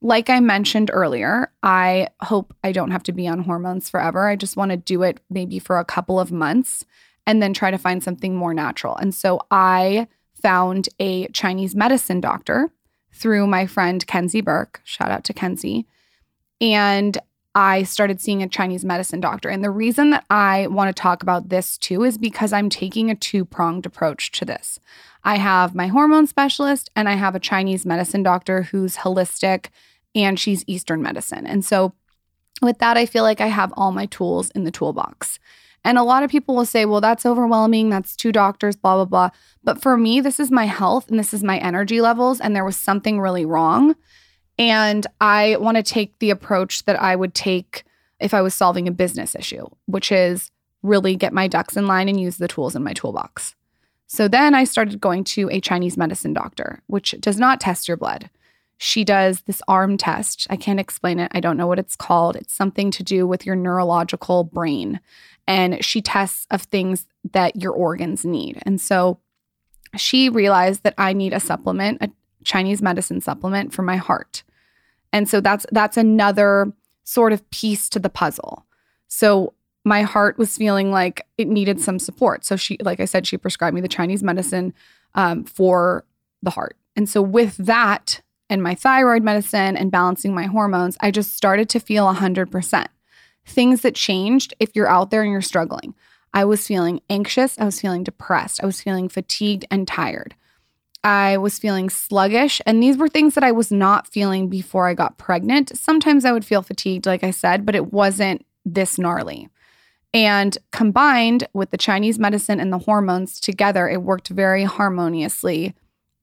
Like 0.02 0.30
I 0.30 0.40
mentioned 0.40 0.90
earlier, 0.94 1.52
I 1.62 2.08
hope 2.22 2.56
I 2.64 2.72
don't 2.72 2.92
have 2.92 3.04
to 3.04 3.12
be 3.12 3.28
on 3.28 3.44
hormones 3.44 3.90
forever. 3.90 4.28
I 4.28 4.36
just 4.36 4.56
want 4.56 4.72
to 4.72 4.78
do 4.78 5.04
it 5.04 5.20
maybe 5.30 5.60
for 5.60 5.78
a 5.78 5.86
couple 5.86 6.20
of 6.20 6.32
months 6.32 6.86
and 7.28 7.42
then 7.42 7.54
try 7.54 7.70
to 7.70 7.78
find 7.78 8.02
something 8.02 8.36
more 8.36 8.54
natural. 8.54 8.96
And 8.96 9.14
so 9.14 9.42
I 9.52 10.08
found 10.42 10.88
a 11.00 11.28
Chinese 11.28 11.76
medicine 11.76 12.22
doctor 12.22 12.72
through 13.14 13.48
my 13.48 13.66
friend 13.66 14.06
Kenzie 14.08 14.42
Burke. 14.42 14.82
Shout 14.86 15.12
out 15.12 15.26
to 15.26 15.34
Kenzie. 15.34 15.86
And 16.62 17.18
I 17.56 17.84
started 17.84 18.22
seeing 18.22 18.44
a 18.44 18.48
Chinese 18.48 18.86
medicine 18.86 19.20
doctor. 19.20 19.50
And 19.50 19.64
the 19.64 19.72
reason 19.72 20.12
that 20.12 20.26
I 20.30 20.68
want 20.68 20.96
to 20.96 21.02
talk 21.02 21.24
about 21.24 21.50
this 21.50 21.78
too 21.78 22.04
is 22.04 22.18
because 22.18 22.54
I'm 22.54 22.70
taking 22.70 23.10
a 23.10 23.16
two 23.16 23.44
pronged 23.44 23.86
approach 23.86 24.32
to 24.34 24.46
this. 24.46 24.80
I 25.24 25.38
have 25.38 25.76
my 25.76 25.88
hormone 25.88 26.28
specialist 26.28 26.90
and 26.96 27.10
I 27.10 27.14
have 27.14 27.36
a 27.36 27.40
Chinese 27.40 27.86
medicine 27.86 28.24
doctor 28.24 28.64
who's 28.64 28.98
holistic 28.98 29.68
and 30.16 30.40
she's 30.40 30.64
Eastern 30.68 31.02
medicine. 31.02 31.46
And 31.48 31.66
so 31.66 31.94
with 32.62 32.78
that, 32.80 32.98
I 32.98 33.06
feel 33.06 33.24
like 33.24 33.42
I 33.42 33.48
have 33.48 33.74
all 33.76 33.92
my 33.92 34.06
tools 34.06 34.50
in 34.52 34.64
the 34.64 34.72
toolbox. 34.72 35.40
And 35.84 35.98
a 35.98 36.04
lot 36.04 36.24
of 36.24 36.30
people 36.30 36.56
will 36.56 36.66
say, 36.66 36.86
well, 36.86 37.02
that's 37.02 37.26
overwhelming. 37.26 37.90
That's 37.90 38.16
two 38.16 38.32
doctors, 38.32 38.76
blah, 38.76 38.96
blah, 38.96 39.06
blah. 39.06 39.30
But 39.64 39.82
for 39.82 39.98
me, 39.98 40.20
this 40.20 40.40
is 40.40 40.52
my 40.52 40.66
health 40.66 41.10
and 41.10 41.18
this 41.18 41.34
is 41.34 41.44
my 41.44 41.58
energy 41.58 42.02
levels. 42.02 42.42
And 42.42 42.56
there 42.56 42.66
was 42.66 42.78
something 42.78 43.20
really 43.20 43.46
wrong. 43.46 43.96
And 44.60 45.08
I 45.22 45.56
want 45.56 45.78
to 45.78 45.84
take 45.84 46.20
the 46.20 46.30
approach 46.30 46.84
that 46.84 47.02
I 47.02 47.16
would 47.16 47.34
take 47.34 47.86
if 48.20 48.34
I 48.34 48.42
was 48.42 48.54
solving 48.54 48.88
a 48.88 48.92
business 48.92 49.34
issue, 49.34 49.66
which 49.86 50.12
is 50.12 50.52
really 50.84 51.16
get 51.16 51.34
my 51.34 51.48
ducks 51.48 51.78
in 51.78 51.88
line 51.88 52.10
and 52.10 52.20
use 52.20 52.38
the 52.38 52.48
tools 52.48 52.76
in 52.76 52.84
my 52.84 52.94
toolbox. 52.94 53.56
So 54.08 54.28
then 54.28 54.54
I 54.54 54.66
started 54.66 55.00
going 55.00 55.24
to 55.26 55.50
a 55.50 55.62
Chinese 55.62 55.96
medicine 55.96 56.34
doctor, 56.34 56.82
which 56.88 57.16
does 57.20 57.40
not 57.40 57.62
test 57.62 57.88
your 57.88 57.96
blood. 57.96 58.30
She 58.78 59.04
does 59.04 59.42
this 59.42 59.62
arm 59.68 59.98
test. 59.98 60.48
I 60.50 60.56
can't 60.56 60.80
explain 60.80 61.20
it. 61.20 61.32
I 61.34 61.40
don't 61.40 61.58
know 61.58 61.68
what 61.68 61.80
it's 61.80 61.96
called. 61.96 62.36
It's 62.36 62.54
something 62.54 62.92
to 62.92 63.04
do 63.04 63.28
with 63.28 63.46
your 63.46 63.56
neurological 63.56 64.46
brain. 64.46 65.00
And 65.48 65.84
she 65.84 66.02
tests 66.02 66.48
of 66.50 66.64
things 66.64 67.06
that 67.32 67.56
your 67.56 67.74
organs 67.74 68.26
need. 68.26 68.62
And 68.64 68.80
so 68.80 69.20
she 69.98 70.30
realized 70.30 70.84
that 70.84 70.96
I 70.98 71.14
need 71.14 71.34
a 71.34 71.40
supplement, 71.40 72.02
a 72.02 72.10
Chinese 72.44 72.82
medicine 72.82 73.22
supplement 73.22 73.74
for 73.74 73.84
my 73.84 73.98
heart. 73.98 74.44
And 75.12 75.28
so 75.28 75.42
that's 75.42 75.66
that's 75.72 75.98
another 75.98 76.72
sort 77.04 77.34
of 77.34 77.50
piece 77.50 77.90
to 77.90 78.00
the 78.00 78.10
puzzle. 78.10 78.66
So 79.08 79.54
my 79.86 80.04
heart 80.04 80.38
was 80.38 80.56
feeling 80.56 80.92
like 80.92 81.26
it 81.38 81.48
needed 81.48 81.82
some 81.82 82.00
support. 82.00 82.46
So 82.46 82.56
she, 82.56 82.78
like 82.82 83.00
I 83.00 83.06
said, 83.06 83.26
she 83.26 83.38
prescribed 83.38 83.74
me 83.74 83.82
the 83.82 83.88
Chinese 83.88 84.22
medicine 84.22 84.74
um, 85.16 85.46
for 85.46 86.06
the 86.44 86.52
heart. 86.52 86.78
And 86.96 87.10
so 87.10 87.22
with 87.22 87.58
that 87.58 88.22
and 88.50 88.62
my 88.62 88.76
thyroid 88.76 89.24
medicine 89.24 89.78
and 89.78 89.92
balancing 89.92 90.36
my 90.36 90.46
hormones, 90.46 90.98
I 91.00 91.12
just 91.12 91.36
started 91.36 91.70
to 91.70 91.80
feel 91.80 92.06
100%. 92.14 92.88
Things 93.46 93.82
that 93.82 93.96
changed 93.96 94.54
if 94.60 94.76
you're 94.76 94.88
out 94.90 95.10
there 95.10 95.24
and 95.24 95.32
you're 95.32 95.42
struggling. 95.42 95.96
I 96.34 96.46
was 96.46 96.68
feeling 96.68 97.02
anxious. 97.10 97.58
I 97.58 97.66
was 97.66 97.82
feeling 97.82 98.04
depressed. 98.04 98.62
I 98.62 98.66
was 98.66 98.82
feeling 98.82 99.10
fatigued 99.10 99.66
and 99.72 99.88
tired. 99.88 100.36
I 101.04 101.38
was 101.38 101.60
feeling 101.60 101.90
sluggish. 101.90 102.62
And 102.66 102.84
these 102.84 102.98
were 102.98 103.08
things 103.08 103.36
that 103.36 103.44
I 103.44 103.52
was 103.52 103.72
not 103.72 104.08
feeling 104.08 104.50
before 104.50 104.88
I 104.88 104.94
got 104.94 105.18
pregnant. 105.18 105.78
Sometimes 105.78 106.26
I 106.26 106.32
would 106.32 106.46
feel 106.46 106.62
fatigued, 106.62 107.06
like 107.06 107.24
I 107.24 107.32
said, 107.32 107.66
but 107.66 107.76
it 107.76 107.94
wasn't 107.94 108.46
this 108.66 108.98
gnarly. 108.98 109.50
And 110.14 110.58
combined 110.72 111.48
with 111.54 111.70
the 111.70 111.78
Chinese 111.78 112.20
medicine 112.20 112.60
and 112.60 112.74
the 112.74 112.80
hormones 112.80 113.40
together, 113.40 113.88
it 113.88 114.02
worked 114.02 114.30
very 114.30 114.64
harmoniously 114.64 115.76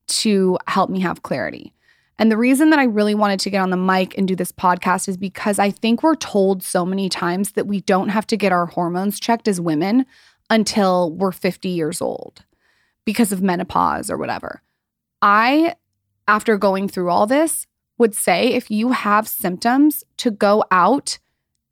to 0.08 0.58
help 0.66 0.90
me 0.90 1.00
have 1.00 1.22
clarity. 1.22 1.72
And 2.18 2.30
the 2.30 2.36
reason 2.36 2.70
that 2.70 2.78
I 2.78 2.84
really 2.84 3.14
wanted 3.14 3.40
to 3.40 3.50
get 3.50 3.60
on 3.60 3.70
the 3.70 3.76
mic 3.76 4.16
and 4.16 4.26
do 4.26 4.34
this 4.34 4.52
podcast 4.52 5.08
is 5.08 5.16
because 5.16 5.58
I 5.58 5.70
think 5.70 6.02
we're 6.02 6.14
told 6.16 6.62
so 6.62 6.84
many 6.84 7.08
times 7.08 7.52
that 7.52 7.66
we 7.66 7.80
don't 7.82 8.08
have 8.08 8.26
to 8.28 8.36
get 8.36 8.52
our 8.52 8.66
hormones 8.66 9.20
checked 9.20 9.48
as 9.48 9.60
women 9.60 10.06
until 10.48 11.12
we're 11.12 11.32
50 11.32 11.68
years 11.68 12.00
old 12.00 12.44
because 13.04 13.32
of 13.32 13.42
menopause 13.42 14.10
or 14.10 14.16
whatever. 14.16 14.62
I, 15.22 15.74
after 16.28 16.56
going 16.56 16.88
through 16.88 17.10
all 17.10 17.26
this, 17.26 17.66
would 17.98 18.14
say 18.14 18.48
if 18.48 18.70
you 18.70 18.92
have 18.92 19.26
symptoms 19.26 20.04
to 20.18 20.30
go 20.30 20.64
out 20.70 21.18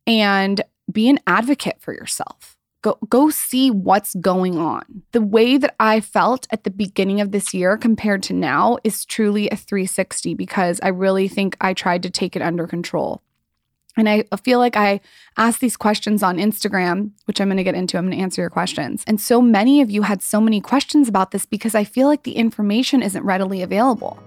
and 0.07 0.61
be 0.91 1.09
an 1.09 1.19
advocate 1.27 1.77
for 1.79 1.93
yourself. 1.93 2.57
Go, 2.81 2.97
go 3.09 3.29
see 3.31 3.71
what's 3.71 4.13
going 4.15 4.57
on. 4.57 5.03
The 5.11 5.21
way 5.21 5.57
that 5.57 5.75
I 5.79 6.01
felt 6.01 6.45
at 6.51 6.63
the 6.63 6.69
beginning 6.69 7.19
of 7.19 7.31
this 7.31 7.53
year 7.53 7.77
compared 7.77 8.21
to 8.23 8.33
now 8.33 8.77
is 8.83 9.05
truly 9.05 9.49
a 9.49 9.55
360 9.55 10.35
because 10.35 10.79
I 10.83 10.89
really 10.89 11.27
think 11.27 11.57
I 11.59 11.73
tried 11.73 12.03
to 12.03 12.11
take 12.11 12.35
it 12.35 12.43
under 12.43 12.67
control. 12.67 13.23
And 13.97 14.09
I 14.09 14.25
feel 14.43 14.59
like 14.59 14.75
I 14.75 14.99
asked 15.37 15.61
these 15.61 15.77
questions 15.77 16.21
on 16.21 16.37
Instagram, 16.37 17.11
which 17.25 17.39
I'm 17.39 17.47
going 17.47 17.57
to 17.57 17.63
get 17.63 17.75
into. 17.75 17.97
I'm 17.97 18.05
going 18.05 18.17
to 18.17 18.21
answer 18.23 18.41
your 18.41 18.49
questions. 18.49 19.03
And 19.07 19.21
so 19.21 19.41
many 19.41 19.81
of 19.81 19.89
you 19.89 20.01
had 20.01 20.21
so 20.21 20.41
many 20.41 20.59
questions 20.59 21.07
about 21.07 21.31
this 21.31 21.45
because 21.45 21.75
I 21.75 21.85
feel 21.85 22.07
like 22.07 22.23
the 22.23 22.33
information 22.33 23.01
isn't 23.01 23.23
readily 23.23 23.61
available. 23.61 24.19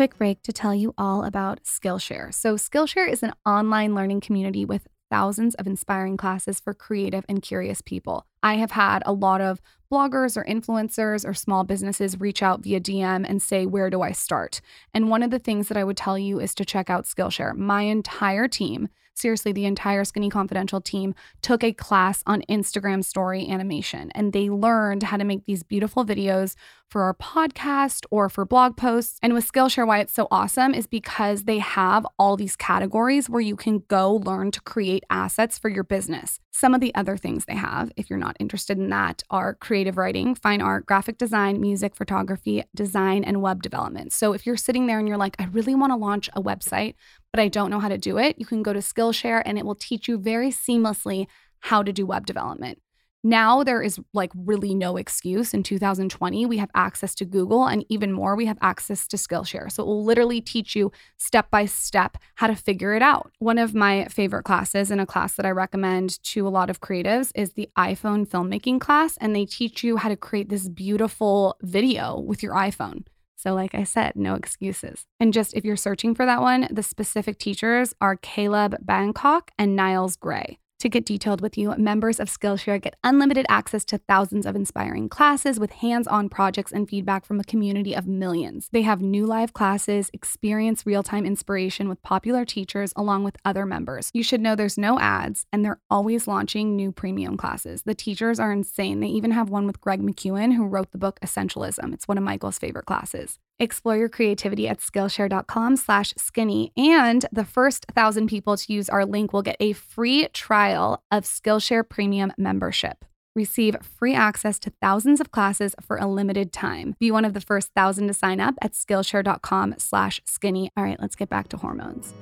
quick 0.00 0.16
break 0.16 0.42
to 0.42 0.50
tell 0.50 0.74
you 0.74 0.94
all 0.96 1.24
about 1.24 1.62
Skillshare. 1.62 2.32
So, 2.32 2.56
Skillshare 2.56 3.06
is 3.06 3.22
an 3.22 3.34
online 3.44 3.94
learning 3.94 4.22
community 4.22 4.64
with 4.64 4.88
thousands 5.10 5.54
of 5.56 5.66
inspiring 5.66 6.16
classes 6.16 6.60
for 6.60 6.72
creative 6.72 7.24
and 7.28 7.42
curious 7.42 7.80
people. 7.80 8.26
I 8.42 8.54
have 8.54 8.70
had 8.70 9.02
a 9.04 9.12
lot 9.12 9.40
of 9.40 9.60
bloggers 9.92 10.36
or 10.36 10.44
influencers 10.44 11.28
or 11.28 11.34
small 11.34 11.64
businesses 11.64 12.20
reach 12.20 12.42
out 12.42 12.62
via 12.62 12.80
DM 12.80 13.26
and 13.28 13.42
say, 13.42 13.66
Where 13.66 13.90
do 13.90 14.02
I 14.02 14.12
start? 14.12 14.60
And 14.94 15.10
one 15.10 15.22
of 15.22 15.30
the 15.30 15.38
things 15.38 15.68
that 15.68 15.76
I 15.76 15.84
would 15.84 15.96
tell 15.96 16.18
you 16.18 16.40
is 16.40 16.54
to 16.54 16.64
check 16.64 16.88
out 16.88 17.04
Skillshare. 17.04 17.56
My 17.56 17.82
entire 17.82 18.48
team 18.48 18.88
seriously, 19.20 19.52
the 19.52 19.66
entire 19.66 20.04
Skinny 20.04 20.30
Confidential 20.30 20.80
team 20.80 21.14
took 21.42 21.62
a 21.62 21.72
class 21.72 22.22
on 22.26 22.42
Instagram 22.48 23.04
story 23.04 23.48
animation 23.48 24.10
and 24.14 24.32
they 24.32 24.50
learned 24.50 25.04
how 25.04 25.16
to 25.16 25.24
make 25.24 25.44
these 25.46 25.62
beautiful 25.62 26.04
videos 26.04 26.56
for 26.90 27.02
our 27.02 27.14
podcast 27.14 28.04
or 28.10 28.28
for 28.28 28.44
blog 28.44 28.76
posts. 28.76 29.18
And 29.22 29.32
with 29.32 29.50
Skillshare, 29.50 29.86
why 29.86 30.00
it's 30.00 30.12
so 30.12 30.26
awesome 30.30 30.74
is 30.74 30.86
because 30.86 31.44
they 31.44 31.58
have 31.58 32.04
all 32.18 32.36
these 32.36 32.56
categories 32.56 33.30
where 33.30 33.40
you 33.40 33.54
can 33.54 33.84
go 33.88 34.16
learn 34.16 34.50
to 34.50 34.60
create 34.62 35.04
assets 35.08 35.58
for 35.58 35.68
your 35.68 35.84
business. 35.84 36.40
Some 36.50 36.74
of 36.74 36.80
the 36.80 36.94
other 36.96 37.16
things 37.16 37.44
they 37.44 37.54
have, 37.54 37.92
if 37.96 38.10
you're 38.10 38.18
not 38.18 38.36
interested 38.40 38.76
in 38.76 38.90
that, 38.90 39.22
are 39.30 39.54
creative 39.54 39.96
writing, 39.96 40.34
fine 40.34 40.60
art, 40.60 40.84
graphic 40.84 41.16
design, 41.16 41.60
music, 41.60 41.94
photography, 41.94 42.64
design, 42.74 43.22
and 43.22 43.40
web 43.40 43.62
development. 43.62 44.12
So 44.12 44.32
if 44.32 44.44
you're 44.44 44.56
sitting 44.56 44.86
there 44.86 44.98
and 44.98 45.06
you're 45.06 45.16
like, 45.16 45.36
I 45.38 45.44
really 45.44 45.76
want 45.76 45.92
to 45.92 45.96
launch 45.96 46.28
a 46.34 46.42
website, 46.42 46.94
but 47.32 47.40
I 47.40 47.48
don't 47.48 47.70
know 47.70 47.80
how 47.80 47.88
to 47.88 47.98
do 47.98 48.18
it, 48.18 48.36
you 48.38 48.46
can 48.46 48.62
go 48.62 48.72
to 48.72 48.80
Skillshare 48.80 49.42
and 49.44 49.58
it 49.58 49.64
will 49.64 49.74
teach 49.74 50.08
you 50.08 50.18
very 50.18 50.50
seamlessly 50.50 51.26
how 51.60 51.82
to 51.82 51.92
do 51.92 52.06
web 52.06 52.26
development. 52.26 52.80
Now 53.22 53.62
there 53.62 53.82
is 53.82 54.00
like 54.14 54.32
really 54.34 54.74
no 54.74 54.96
excuse. 54.96 55.52
In 55.52 55.62
2020, 55.62 56.46
we 56.46 56.56
have 56.56 56.70
access 56.74 57.14
to 57.16 57.26
Google 57.26 57.66
and 57.66 57.84
even 57.90 58.12
more, 58.12 58.34
we 58.34 58.46
have 58.46 58.56
access 58.62 59.06
to 59.08 59.18
Skillshare. 59.18 59.70
So 59.70 59.82
it 59.82 59.86
will 59.86 60.02
literally 60.02 60.40
teach 60.40 60.74
you 60.74 60.90
step 61.18 61.50
by 61.50 61.66
step 61.66 62.16
how 62.36 62.46
to 62.46 62.56
figure 62.56 62.94
it 62.94 63.02
out. 63.02 63.30
One 63.38 63.58
of 63.58 63.74
my 63.74 64.06
favorite 64.06 64.44
classes 64.44 64.90
and 64.90 65.02
a 65.02 65.06
class 65.06 65.34
that 65.34 65.44
I 65.44 65.50
recommend 65.50 66.22
to 66.24 66.48
a 66.48 66.50
lot 66.50 66.70
of 66.70 66.80
creatives 66.80 67.30
is 67.34 67.52
the 67.52 67.68
iPhone 67.76 68.26
filmmaking 68.26 68.80
class. 68.80 69.18
And 69.18 69.36
they 69.36 69.44
teach 69.44 69.84
you 69.84 69.98
how 69.98 70.08
to 70.08 70.16
create 70.16 70.48
this 70.48 70.68
beautiful 70.68 71.56
video 71.60 72.18
with 72.18 72.42
your 72.42 72.54
iPhone. 72.54 73.04
So, 73.40 73.54
like 73.54 73.74
I 73.74 73.84
said, 73.84 74.16
no 74.16 74.34
excuses. 74.34 75.06
And 75.18 75.32
just 75.32 75.54
if 75.54 75.64
you're 75.64 75.74
searching 75.74 76.14
for 76.14 76.26
that 76.26 76.42
one, 76.42 76.68
the 76.70 76.82
specific 76.82 77.38
teachers 77.38 77.94
are 77.98 78.16
Caleb 78.16 78.76
Bangkok 78.82 79.50
and 79.58 79.74
Niles 79.74 80.16
Gray. 80.16 80.58
To 80.80 80.88
get 80.88 81.04
detailed 81.04 81.42
with 81.42 81.58
you, 81.58 81.74
members 81.76 82.18
of 82.18 82.30
Skillshare 82.30 82.80
get 82.80 82.96
unlimited 83.04 83.44
access 83.50 83.84
to 83.84 83.98
thousands 83.98 84.46
of 84.46 84.56
inspiring 84.56 85.10
classes 85.10 85.60
with 85.60 85.72
hands 85.72 86.06
on 86.06 86.30
projects 86.30 86.72
and 86.72 86.88
feedback 86.88 87.26
from 87.26 87.38
a 87.38 87.44
community 87.44 87.94
of 87.94 88.06
millions. 88.06 88.70
They 88.72 88.80
have 88.80 89.02
new 89.02 89.26
live 89.26 89.52
classes, 89.52 90.10
experience 90.14 90.86
real 90.86 91.02
time 91.02 91.26
inspiration 91.26 91.86
with 91.86 92.02
popular 92.02 92.46
teachers 92.46 92.94
along 92.96 93.24
with 93.24 93.36
other 93.44 93.66
members. 93.66 94.10
You 94.14 94.22
should 94.22 94.40
know 94.40 94.54
there's 94.54 94.78
no 94.78 94.98
ads, 94.98 95.44
and 95.52 95.62
they're 95.62 95.80
always 95.90 96.26
launching 96.26 96.76
new 96.76 96.92
premium 96.92 97.36
classes. 97.36 97.82
The 97.82 97.94
teachers 97.94 98.40
are 98.40 98.50
insane. 98.50 99.00
They 99.00 99.08
even 99.08 99.32
have 99.32 99.50
one 99.50 99.66
with 99.66 99.82
Greg 99.82 100.00
McKeown, 100.00 100.54
who 100.54 100.64
wrote 100.64 100.92
the 100.92 100.98
book 100.98 101.20
Essentialism. 101.20 101.92
It's 101.92 102.08
one 102.08 102.16
of 102.16 102.24
Michael's 102.24 102.58
favorite 102.58 102.86
classes. 102.86 103.38
Explore 103.60 103.98
your 103.98 104.08
creativity 104.08 104.66
at 104.66 104.80
Skillshare.com 104.80 105.76
slash 105.76 106.14
skinny. 106.16 106.72
And 106.76 107.26
the 107.30 107.44
first 107.44 107.86
thousand 107.94 108.28
people 108.28 108.56
to 108.56 108.72
use 108.72 108.88
our 108.88 109.04
link 109.04 109.32
will 109.32 109.42
get 109.42 109.56
a 109.60 109.74
free 109.74 110.28
trial 110.32 111.04
of 111.12 111.24
Skillshare 111.24 111.88
Premium 111.88 112.32
membership. 112.38 113.04
Receive 113.36 113.76
free 113.82 114.14
access 114.14 114.58
to 114.60 114.72
thousands 114.80 115.20
of 115.20 115.30
classes 115.30 115.76
for 115.80 115.98
a 115.98 116.06
limited 116.06 116.52
time. 116.52 116.96
Be 116.98 117.10
one 117.10 117.24
of 117.24 117.34
the 117.34 117.40
first 117.40 117.70
thousand 117.76 118.08
to 118.08 118.14
sign 118.14 118.40
up 118.40 118.54
at 118.62 118.72
Skillshare.com 118.72 119.74
slash 119.78 120.20
skinny. 120.24 120.72
All 120.76 120.82
right, 120.82 120.98
let's 120.98 121.14
get 121.14 121.28
back 121.28 121.48
to 121.48 121.56
hormones. 121.58 122.12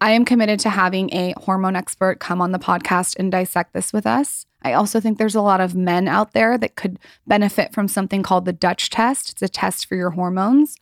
I 0.00 0.12
am 0.12 0.24
committed 0.24 0.60
to 0.60 0.70
having 0.70 1.12
a 1.12 1.34
hormone 1.36 1.76
expert 1.76 2.20
come 2.20 2.40
on 2.40 2.52
the 2.52 2.58
podcast 2.58 3.16
and 3.18 3.30
dissect 3.30 3.74
this 3.74 3.92
with 3.92 4.06
us. 4.06 4.46
I 4.62 4.72
also 4.72 5.00
think 5.00 5.18
there's 5.18 5.34
a 5.34 5.42
lot 5.42 5.60
of 5.60 5.74
men 5.74 6.08
out 6.08 6.32
there 6.32 6.56
that 6.58 6.76
could 6.76 6.98
benefit 7.26 7.72
from 7.72 7.88
something 7.88 8.22
called 8.22 8.44
the 8.44 8.52
Dutch 8.52 8.90
test. 8.90 9.30
It's 9.30 9.42
a 9.42 9.48
test 9.48 9.86
for 9.86 9.96
your 9.96 10.10
hormones. 10.10 10.76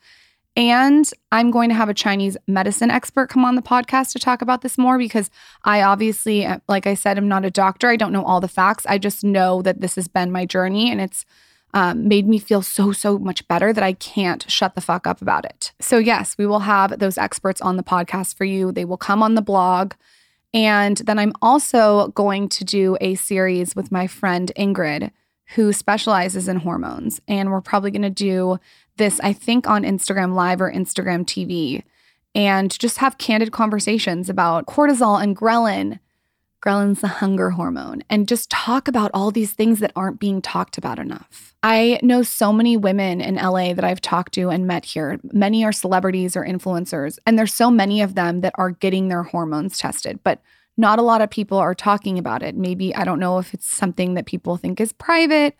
And 0.55 1.09
I'm 1.31 1.51
going 1.51 1.69
to 1.69 1.75
have 1.75 1.89
a 1.89 1.93
Chinese 1.93 2.35
medicine 2.47 2.91
expert 2.91 3.29
come 3.29 3.45
on 3.45 3.55
the 3.55 3.61
podcast 3.61 4.11
to 4.13 4.19
talk 4.19 4.41
about 4.41 4.61
this 4.61 4.77
more 4.77 4.97
because 4.97 5.29
I 5.63 5.81
obviously, 5.81 6.45
uh, 6.45 6.59
like 6.67 6.87
I 6.87 6.95
said, 6.95 7.17
I'm 7.17 7.27
not 7.27 7.45
a 7.45 7.51
doctor. 7.51 7.87
I 7.87 7.95
don't 7.95 8.11
know 8.11 8.25
all 8.25 8.41
the 8.41 8.47
facts. 8.47 8.85
I 8.87 8.97
just 8.97 9.23
know 9.23 9.61
that 9.61 9.79
this 9.79 9.95
has 9.95 10.07
been 10.07 10.31
my 10.31 10.45
journey 10.45 10.91
and 10.91 10.99
it's 10.99 11.25
um, 11.73 12.07
made 12.07 12.27
me 12.27 12.39
feel 12.39 12.61
so, 12.61 12.91
so 12.91 13.19
much 13.19 13.47
better 13.47 13.71
that 13.73 13.83
I 13.83 13.93
can't 13.93 14.49
shut 14.49 14.75
the 14.75 14.81
fuck 14.81 15.05
up 15.05 15.21
about 15.21 15.45
it. 15.45 15.71
So, 15.79 15.97
yes, 15.97 16.35
we 16.37 16.45
will 16.45 16.59
have 16.59 16.99
those 16.99 17.17
experts 17.17 17.61
on 17.61 17.77
the 17.77 17.83
podcast 17.83 18.35
for 18.35 18.45
you. 18.45 18.71
They 18.71 18.85
will 18.85 18.97
come 18.97 19.21
on 19.21 19.35
the 19.35 19.41
blog. 19.41 19.93
And 20.53 20.97
then 20.97 21.19
I'm 21.19 21.33
also 21.41 22.07
going 22.09 22.49
to 22.49 22.65
do 22.65 22.97
a 22.99 23.15
series 23.15 23.75
with 23.75 23.91
my 23.91 24.07
friend 24.07 24.51
Ingrid, 24.57 25.11
who 25.55 25.73
specializes 25.73 26.47
in 26.47 26.57
hormones. 26.57 27.21
And 27.27 27.51
we're 27.51 27.61
probably 27.61 27.91
going 27.91 28.01
to 28.01 28.09
do 28.09 28.59
this, 28.97 29.19
I 29.21 29.33
think, 29.33 29.67
on 29.67 29.83
Instagram 29.83 30.33
Live 30.33 30.61
or 30.61 30.71
Instagram 30.71 31.25
TV 31.25 31.83
and 32.35 32.77
just 32.77 32.97
have 32.97 33.17
candid 33.17 33.51
conversations 33.51 34.29
about 34.29 34.65
cortisol 34.65 35.21
and 35.21 35.35
ghrelin. 35.35 35.99
Ghrelin's 36.61 37.01
the 37.01 37.07
hunger 37.07 37.51
hormone, 37.51 38.03
and 38.09 38.27
just 38.27 38.49
talk 38.49 38.87
about 38.87 39.11
all 39.13 39.31
these 39.31 39.53
things 39.53 39.79
that 39.79 39.93
aren't 39.95 40.19
being 40.19 40.41
talked 40.41 40.77
about 40.77 40.99
enough. 40.99 41.55
I 41.63 41.99
know 42.03 42.21
so 42.21 42.51
many 42.51 42.75
women 42.75 43.21
in 43.21 43.35
LA 43.35 43.73
that 43.73 43.83
I've 43.83 44.01
talked 44.01 44.33
to 44.33 44.49
and 44.49 44.67
met 44.67 44.85
here. 44.85 45.19
Many 45.31 45.63
are 45.63 45.71
celebrities 45.71 46.35
or 46.35 46.43
influencers, 46.43 47.17
and 47.25 47.39
there's 47.39 47.53
so 47.53 47.71
many 47.71 48.01
of 48.01 48.15
them 48.15 48.41
that 48.41 48.53
are 48.55 48.71
getting 48.71 49.07
their 49.07 49.23
hormones 49.23 49.77
tested, 49.77 50.19
but 50.23 50.41
not 50.75 50.99
a 50.99 51.03
lot 51.03 51.21
of 51.21 51.29
people 51.29 51.57
are 51.57 51.75
talking 51.75 52.17
about 52.17 52.43
it. 52.43 52.55
Maybe 52.55 52.95
I 52.95 53.03
don't 53.03 53.19
know 53.19 53.37
if 53.37 53.53
it's 53.53 53.67
something 53.67 54.13
that 54.13 54.25
people 54.25 54.57
think 54.57 54.79
is 54.79 54.93
private 54.93 55.55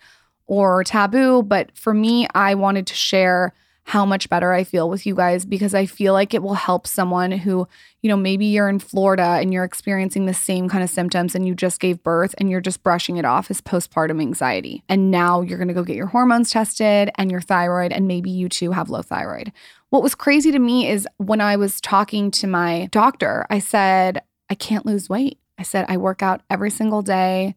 or 0.48 0.84
taboo, 0.84 1.44
but 1.44 1.78
for 1.78 1.94
me, 1.94 2.28
I 2.34 2.56
wanted 2.56 2.88
to 2.88 2.96
share 2.96 3.54
how 3.90 4.06
much 4.06 4.30
better 4.30 4.54
I 4.54 4.64
feel 4.64 4.88
with 4.88 5.08
you 5.08 5.16
guys 5.16 5.46
because 5.46 5.74
I 5.74 5.88
feel 5.88 6.14
like 6.14 6.36
it 6.36 6.44
will 6.44 6.54
help 6.54 6.86
someone 6.86 7.32
who, 7.32 7.68
you 8.04 8.08
know, 8.08 8.16
maybe 8.16 8.46
you're 8.46 8.70
in 8.70 8.78
Florida 8.78 9.40
and 9.42 9.52
you're 9.52 9.64
experiencing 9.64 10.28
the 10.28 10.34
same 10.34 10.70
kind 10.70 10.84
of 10.84 10.92
symptoms 10.92 11.34
and 11.34 11.48
you 11.48 11.56
just 11.56 11.80
gave 11.80 12.04
birth 12.04 12.36
and 12.38 12.52
you're 12.52 12.62
just 12.62 12.84
brushing 12.84 13.18
it 13.18 13.26
off 13.26 13.50
as 13.50 13.62
postpartum 13.62 14.22
anxiety. 14.22 14.84
And 14.88 15.10
now 15.10 15.42
you're 15.42 15.58
going 15.58 15.70
to 15.70 15.74
go 15.74 15.84
get 15.84 15.96
your 15.96 16.06
hormones 16.06 16.52
tested 16.52 17.10
and 17.16 17.32
your 17.32 17.42
thyroid, 17.42 17.92
and 17.92 18.08
maybe 18.08 18.30
you 18.30 18.48
too 18.48 18.74
have 18.74 18.92
low 18.92 19.02
thyroid. 19.02 19.52
What 19.90 20.04
was 20.04 20.14
crazy 20.14 20.52
to 20.52 20.60
me 20.60 20.88
is 20.88 21.08
when 21.18 21.42
I 21.42 21.56
was 21.56 21.82
talking 21.82 22.30
to 22.30 22.46
my 22.46 22.90
doctor, 22.92 23.48
I 23.50 23.58
said, 23.58 24.22
I 24.52 24.54
can't 24.54 24.86
lose 24.86 25.10
weight. 25.10 25.40
I 25.58 25.64
said, 25.64 25.88
I 25.90 25.98
work 25.98 26.22
out 26.22 26.42
every 26.48 26.70
single 26.70 27.02
day. 27.02 27.56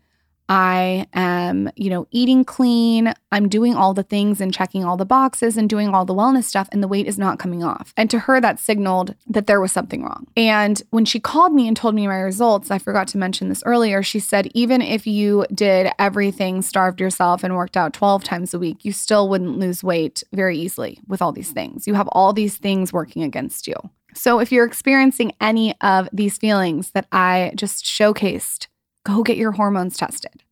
I 0.52 1.06
am, 1.14 1.70
you 1.76 1.88
know, 1.88 2.06
eating 2.10 2.44
clean. 2.44 3.14
I'm 3.30 3.48
doing 3.48 3.74
all 3.74 3.94
the 3.94 4.02
things 4.02 4.38
and 4.38 4.52
checking 4.52 4.84
all 4.84 4.98
the 4.98 5.06
boxes 5.06 5.56
and 5.56 5.66
doing 5.66 5.88
all 5.88 6.04
the 6.04 6.14
wellness 6.14 6.44
stuff, 6.44 6.68
and 6.70 6.82
the 6.82 6.88
weight 6.88 7.06
is 7.06 7.16
not 7.16 7.38
coming 7.38 7.64
off. 7.64 7.94
And 7.96 8.10
to 8.10 8.18
her, 8.18 8.38
that 8.38 8.60
signaled 8.60 9.14
that 9.28 9.46
there 9.46 9.62
was 9.62 9.72
something 9.72 10.02
wrong. 10.02 10.26
And 10.36 10.82
when 10.90 11.06
she 11.06 11.18
called 11.20 11.54
me 11.54 11.66
and 11.66 11.74
told 11.74 11.94
me 11.94 12.06
my 12.06 12.16
results, 12.16 12.70
I 12.70 12.76
forgot 12.76 13.08
to 13.08 13.18
mention 13.18 13.48
this 13.48 13.62
earlier. 13.64 14.02
She 14.02 14.18
said, 14.20 14.50
even 14.52 14.82
if 14.82 15.06
you 15.06 15.46
did 15.54 15.90
everything, 15.98 16.60
starved 16.60 17.00
yourself, 17.00 17.42
and 17.42 17.56
worked 17.56 17.78
out 17.78 17.94
12 17.94 18.22
times 18.22 18.52
a 18.52 18.58
week, 18.58 18.84
you 18.84 18.92
still 18.92 19.30
wouldn't 19.30 19.58
lose 19.58 19.82
weight 19.82 20.22
very 20.34 20.58
easily 20.58 21.00
with 21.08 21.22
all 21.22 21.32
these 21.32 21.52
things. 21.52 21.86
You 21.86 21.94
have 21.94 22.08
all 22.08 22.34
these 22.34 22.58
things 22.58 22.92
working 22.92 23.22
against 23.22 23.66
you. 23.66 23.76
So 24.14 24.38
if 24.40 24.52
you're 24.52 24.66
experiencing 24.66 25.32
any 25.40 25.74
of 25.80 26.10
these 26.12 26.36
feelings 26.36 26.90
that 26.90 27.06
I 27.10 27.52
just 27.54 27.86
showcased, 27.86 28.66
go 29.04 29.22
get 29.22 29.36
your 29.36 29.52
hormones 29.52 29.96
tested. 29.96 30.42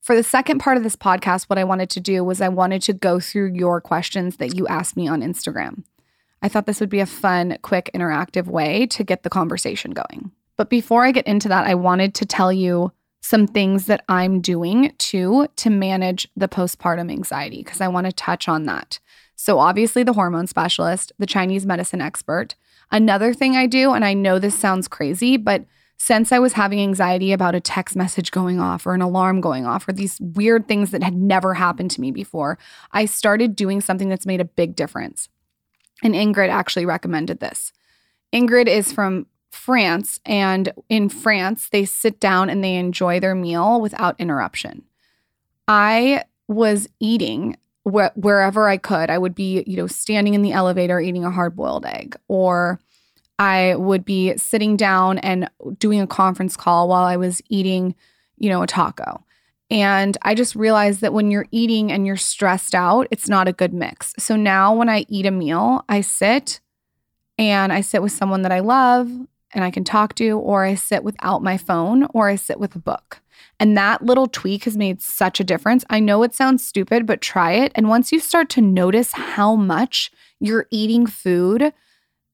For 0.00 0.14
the 0.14 0.22
second 0.22 0.60
part 0.60 0.76
of 0.76 0.82
this 0.82 0.94
podcast, 0.94 1.44
what 1.44 1.58
I 1.58 1.64
wanted 1.64 1.90
to 1.90 2.00
do 2.00 2.22
was 2.22 2.40
I 2.40 2.48
wanted 2.48 2.82
to 2.82 2.92
go 2.92 3.18
through 3.18 3.54
your 3.54 3.80
questions 3.80 4.36
that 4.36 4.54
you 4.54 4.66
asked 4.68 4.96
me 4.96 5.08
on 5.08 5.20
Instagram. 5.20 5.82
I 6.42 6.48
thought 6.48 6.66
this 6.66 6.78
would 6.78 6.90
be 6.90 7.00
a 7.00 7.06
fun, 7.06 7.58
quick, 7.62 7.90
interactive 7.94 8.46
way 8.46 8.86
to 8.86 9.02
get 9.02 9.24
the 9.24 9.30
conversation 9.30 9.90
going. 9.90 10.30
But 10.56 10.70
before 10.70 11.04
I 11.04 11.10
get 11.10 11.26
into 11.26 11.48
that, 11.48 11.66
I 11.66 11.74
wanted 11.74 12.14
to 12.14 12.26
tell 12.26 12.52
you 12.52 12.92
some 13.20 13.48
things 13.48 13.86
that 13.86 14.04
I'm 14.08 14.40
doing 14.40 14.94
too 14.98 15.48
to 15.56 15.70
manage 15.70 16.28
the 16.36 16.46
postpartum 16.46 17.10
anxiety 17.10 17.64
because 17.64 17.80
I 17.80 17.88
want 17.88 18.06
to 18.06 18.12
touch 18.12 18.48
on 18.48 18.64
that. 18.66 19.00
So, 19.34 19.58
obviously, 19.58 20.02
the 20.02 20.12
hormone 20.12 20.46
specialist, 20.46 21.12
the 21.18 21.26
Chinese 21.26 21.66
medicine 21.66 22.00
expert. 22.00 22.54
Another 22.90 23.34
thing 23.34 23.56
I 23.56 23.66
do, 23.66 23.92
and 23.92 24.04
I 24.04 24.14
know 24.14 24.38
this 24.38 24.56
sounds 24.56 24.86
crazy, 24.86 25.36
but 25.36 25.64
since 25.98 26.30
I 26.30 26.38
was 26.38 26.52
having 26.52 26.80
anxiety 26.80 27.32
about 27.32 27.54
a 27.54 27.60
text 27.60 27.96
message 27.96 28.30
going 28.30 28.60
off 28.60 28.86
or 28.86 28.94
an 28.94 29.02
alarm 29.02 29.40
going 29.40 29.66
off 29.66 29.88
or 29.88 29.92
these 29.92 30.20
weird 30.20 30.68
things 30.68 30.90
that 30.90 31.02
had 31.02 31.14
never 31.14 31.54
happened 31.54 31.90
to 31.92 32.00
me 32.00 32.10
before, 32.10 32.58
I 32.92 33.06
started 33.06 33.56
doing 33.56 33.80
something 33.80 34.08
that's 34.08 34.26
made 34.26 34.40
a 34.40 34.44
big 34.44 34.76
difference. 34.76 35.28
And 36.02 36.14
Ingrid 36.14 36.50
actually 36.50 36.86
recommended 36.86 37.40
this. 37.40 37.72
Ingrid 38.32 38.66
is 38.66 38.92
from 38.92 39.26
France, 39.50 40.20
and 40.26 40.72
in 40.90 41.08
France, 41.08 41.70
they 41.70 41.86
sit 41.86 42.20
down 42.20 42.50
and 42.50 42.62
they 42.62 42.74
enjoy 42.74 43.18
their 43.18 43.34
meal 43.34 43.80
without 43.80 44.20
interruption. 44.20 44.82
I 45.66 46.24
was 46.46 46.88
eating 47.00 47.56
wh- 47.84 48.14
wherever 48.16 48.68
I 48.68 48.76
could. 48.76 49.08
I 49.08 49.18
would 49.18 49.34
be, 49.34 49.64
you 49.66 49.76
know, 49.76 49.86
standing 49.86 50.34
in 50.34 50.42
the 50.42 50.52
elevator 50.52 51.00
eating 51.00 51.24
a 51.24 51.30
hard 51.30 51.56
boiled 51.56 51.86
egg 51.86 52.16
or 52.28 52.78
I 53.38 53.74
would 53.76 54.04
be 54.04 54.36
sitting 54.36 54.76
down 54.76 55.18
and 55.18 55.50
doing 55.78 56.00
a 56.00 56.06
conference 56.06 56.56
call 56.56 56.88
while 56.88 57.04
I 57.04 57.16
was 57.16 57.42
eating, 57.48 57.94
you 58.38 58.48
know, 58.48 58.62
a 58.62 58.66
taco. 58.66 59.24
And 59.70 60.16
I 60.22 60.34
just 60.34 60.54
realized 60.54 61.00
that 61.00 61.12
when 61.12 61.30
you're 61.30 61.46
eating 61.50 61.90
and 61.90 62.06
you're 62.06 62.16
stressed 62.16 62.74
out, 62.74 63.08
it's 63.10 63.28
not 63.28 63.48
a 63.48 63.52
good 63.52 63.74
mix. 63.74 64.14
So 64.18 64.36
now 64.36 64.74
when 64.74 64.88
I 64.88 65.04
eat 65.08 65.26
a 65.26 65.30
meal, 65.30 65.84
I 65.88 66.02
sit 66.02 66.60
and 67.36 67.72
I 67.72 67.80
sit 67.80 68.00
with 68.00 68.12
someone 68.12 68.42
that 68.42 68.52
I 68.52 68.60
love 68.60 69.10
and 69.52 69.64
I 69.64 69.70
can 69.70 69.84
talk 69.84 70.14
to, 70.16 70.38
or 70.38 70.64
I 70.64 70.74
sit 70.74 71.02
without 71.02 71.42
my 71.42 71.56
phone, 71.56 72.06
or 72.12 72.28
I 72.28 72.36
sit 72.36 72.60
with 72.60 72.74
a 72.76 72.80
book. 72.80 73.20
And 73.58 73.76
that 73.76 74.02
little 74.02 74.26
tweak 74.26 74.64
has 74.64 74.76
made 74.76 75.00
such 75.00 75.40
a 75.40 75.44
difference. 75.44 75.84
I 75.88 75.98
know 75.98 76.22
it 76.22 76.34
sounds 76.34 76.66
stupid, 76.66 77.06
but 77.06 77.20
try 77.22 77.52
it. 77.52 77.72
And 77.74 77.88
once 77.88 78.12
you 78.12 78.20
start 78.20 78.50
to 78.50 78.60
notice 78.60 79.12
how 79.12 79.56
much 79.56 80.10
you're 80.40 80.66
eating 80.70 81.06
food 81.06 81.72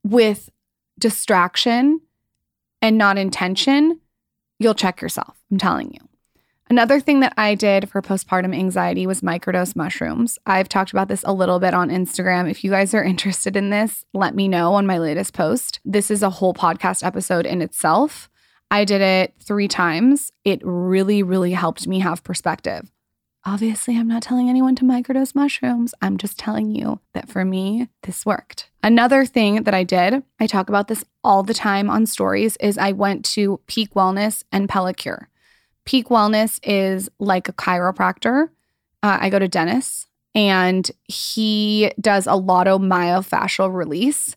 with 0.03 0.51
distraction 0.99 2.01
and 2.81 2.99
not 2.99 3.19
intention, 3.19 4.01
you'll 4.59 4.75
check 4.75 5.01
yourself. 5.01 5.37
I'm 5.51 5.59
telling 5.59 5.93
you. 5.93 6.01
Another 6.73 7.01
thing 7.01 7.21
that 7.21 7.35
I 7.37 7.55
did 7.55 7.91
for 7.91 8.01
postpartum 8.01 8.57
anxiety 8.57 9.07
was 9.07 9.21
microdose 9.21 9.77
mushrooms. 9.77 10.39
I've 10.47 10.71
talked 10.71 10.91
about 10.91 11.09
this 11.09 11.23
a 11.25 11.33
little 11.33 11.59
bit 11.59 11.75
on 11.75 11.91
Instagram. 11.91 12.51
If 12.51 12.65
you 12.65 12.71
guys 12.71 12.95
are 12.95 13.05
interested 13.13 13.57
in 13.57 13.69
this, 13.69 14.07
let 14.15 14.35
me 14.35 14.49
know 14.49 14.73
on 14.73 14.87
my 14.87 14.97
latest 14.97 15.35
post. 15.35 15.81
This 15.85 16.11
is 16.11 16.23
a 16.23 16.31
whole 16.31 16.55
podcast 16.55 17.05
episode 17.05 17.45
in 17.45 17.61
itself. 17.61 18.31
I 18.71 18.87
did 18.87 19.03
it 19.03 19.35
three 19.39 19.69
times. 19.69 20.33
It 20.45 20.61
really, 20.65 21.23
really 21.23 21.53
helped 21.53 21.87
me 21.87 21.99
have 21.99 22.25
perspective. 22.25 22.91
Obviously, 23.45 23.99
I'm 23.99 24.09
not 24.09 24.23
telling 24.23 24.49
anyone 24.49 24.75
to 24.77 24.85
microdose 24.85 25.35
mushrooms. 25.35 25.93
I'm 26.01 26.17
just 26.17 26.39
telling 26.39 26.75
you 26.75 27.01
that 27.13 27.29
for 27.29 27.45
me, 27.45 27.89
this 28.05 28.25
worked. 28.25 28.71
Another 28.83 29.25
thing 29.25 29.63
that 29.63 29.75
I 29.75 29.85
did, 29.85 30.23
I 30.41 30.47
talk 30.47 30.69
about 30.69 30.89
this 30.89 31.05
all 31.23 31.43
the 31.43 31.55
time 31.55 31.89
on 31.89 32.07
stories, 32.07 32.57
is 32.57 32.77
I 32.77 32.93
went 32.93 33.25
to 33.27 33.61
Peak 33.67 33.95
Wellness 33.95 34.43
and 34.51 34.69
Pellequr. 34.69 35.27
Peak 35.85 36.09
Wellness 36.09 36.59
is 36.63 37.09
like 37.19 37.49
a 37.49 37.53
chiropractor. 37.53 38.49
Uh, 39.03 39.19
I 39.21 39.31
go 39.31 39.39
to 39.39 39.49
Dennis 39.49 40.07
and 40.35 40.91
he 41.05 41.93
does 42.01 42.27
a 42.27 42.35
lot 42.35 42.67
of 42.67 42.81
myofascial 42.81 43.73
release. 43.73 44.37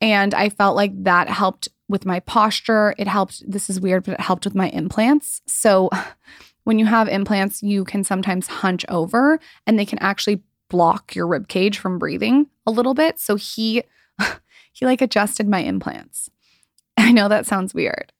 And 0.00 0.34
I 0.34 0.50
felt 0.50 0.76
like 0.76 1.04
that 1.04 1.28
helped 1.28 1.68
with 1.88 2.04
my 2.04 2.20
posture. 2.20 2.94
It 2.98 3.08
helped, 3.08 3.50
this 3.50 3.70
is 3.70 3.80
weird, 3.80 4.04
but 4.04 4.14
it 4.14 4.20
helped 4.20 4.44
with 4.44 4.54
my 4.54 4.68
implants. 4.68 5.40
So 5.46 5.90
when 6.64 6.78
you 6.78 6.86
have 6.86 7.08
implants, 7.08 7.62
you 7.62 7.84
can 7.84 8.04
sometimes 8.04 8.46
hunch 8.46 8.84
over 8.88 9.40
and 9.66 9.78
they 9.78 9.86
can 9.86 9.98
actually 9.98 10.42
block 10.74 11.14
your 11.14 11.28
rib 11.28 11.46
cage 11.46 11.78
from 11.78 12.00
breathing 12.00 12.48
a 12.66 12.72
little 12.72 12.94
bit. 12.94 13.20
So 13.20 13.36
he 13.36 13.84
he 14.72 14.84
like 14.84 15.00
adjusted 15.00 15.48
my 15.48 15.60
implants. 15.60 16.28
I 16.96 17.12
know 17.12 17.28
that 17.28 17.46
sounds 17.46 17.72
weird, 17.72 18.12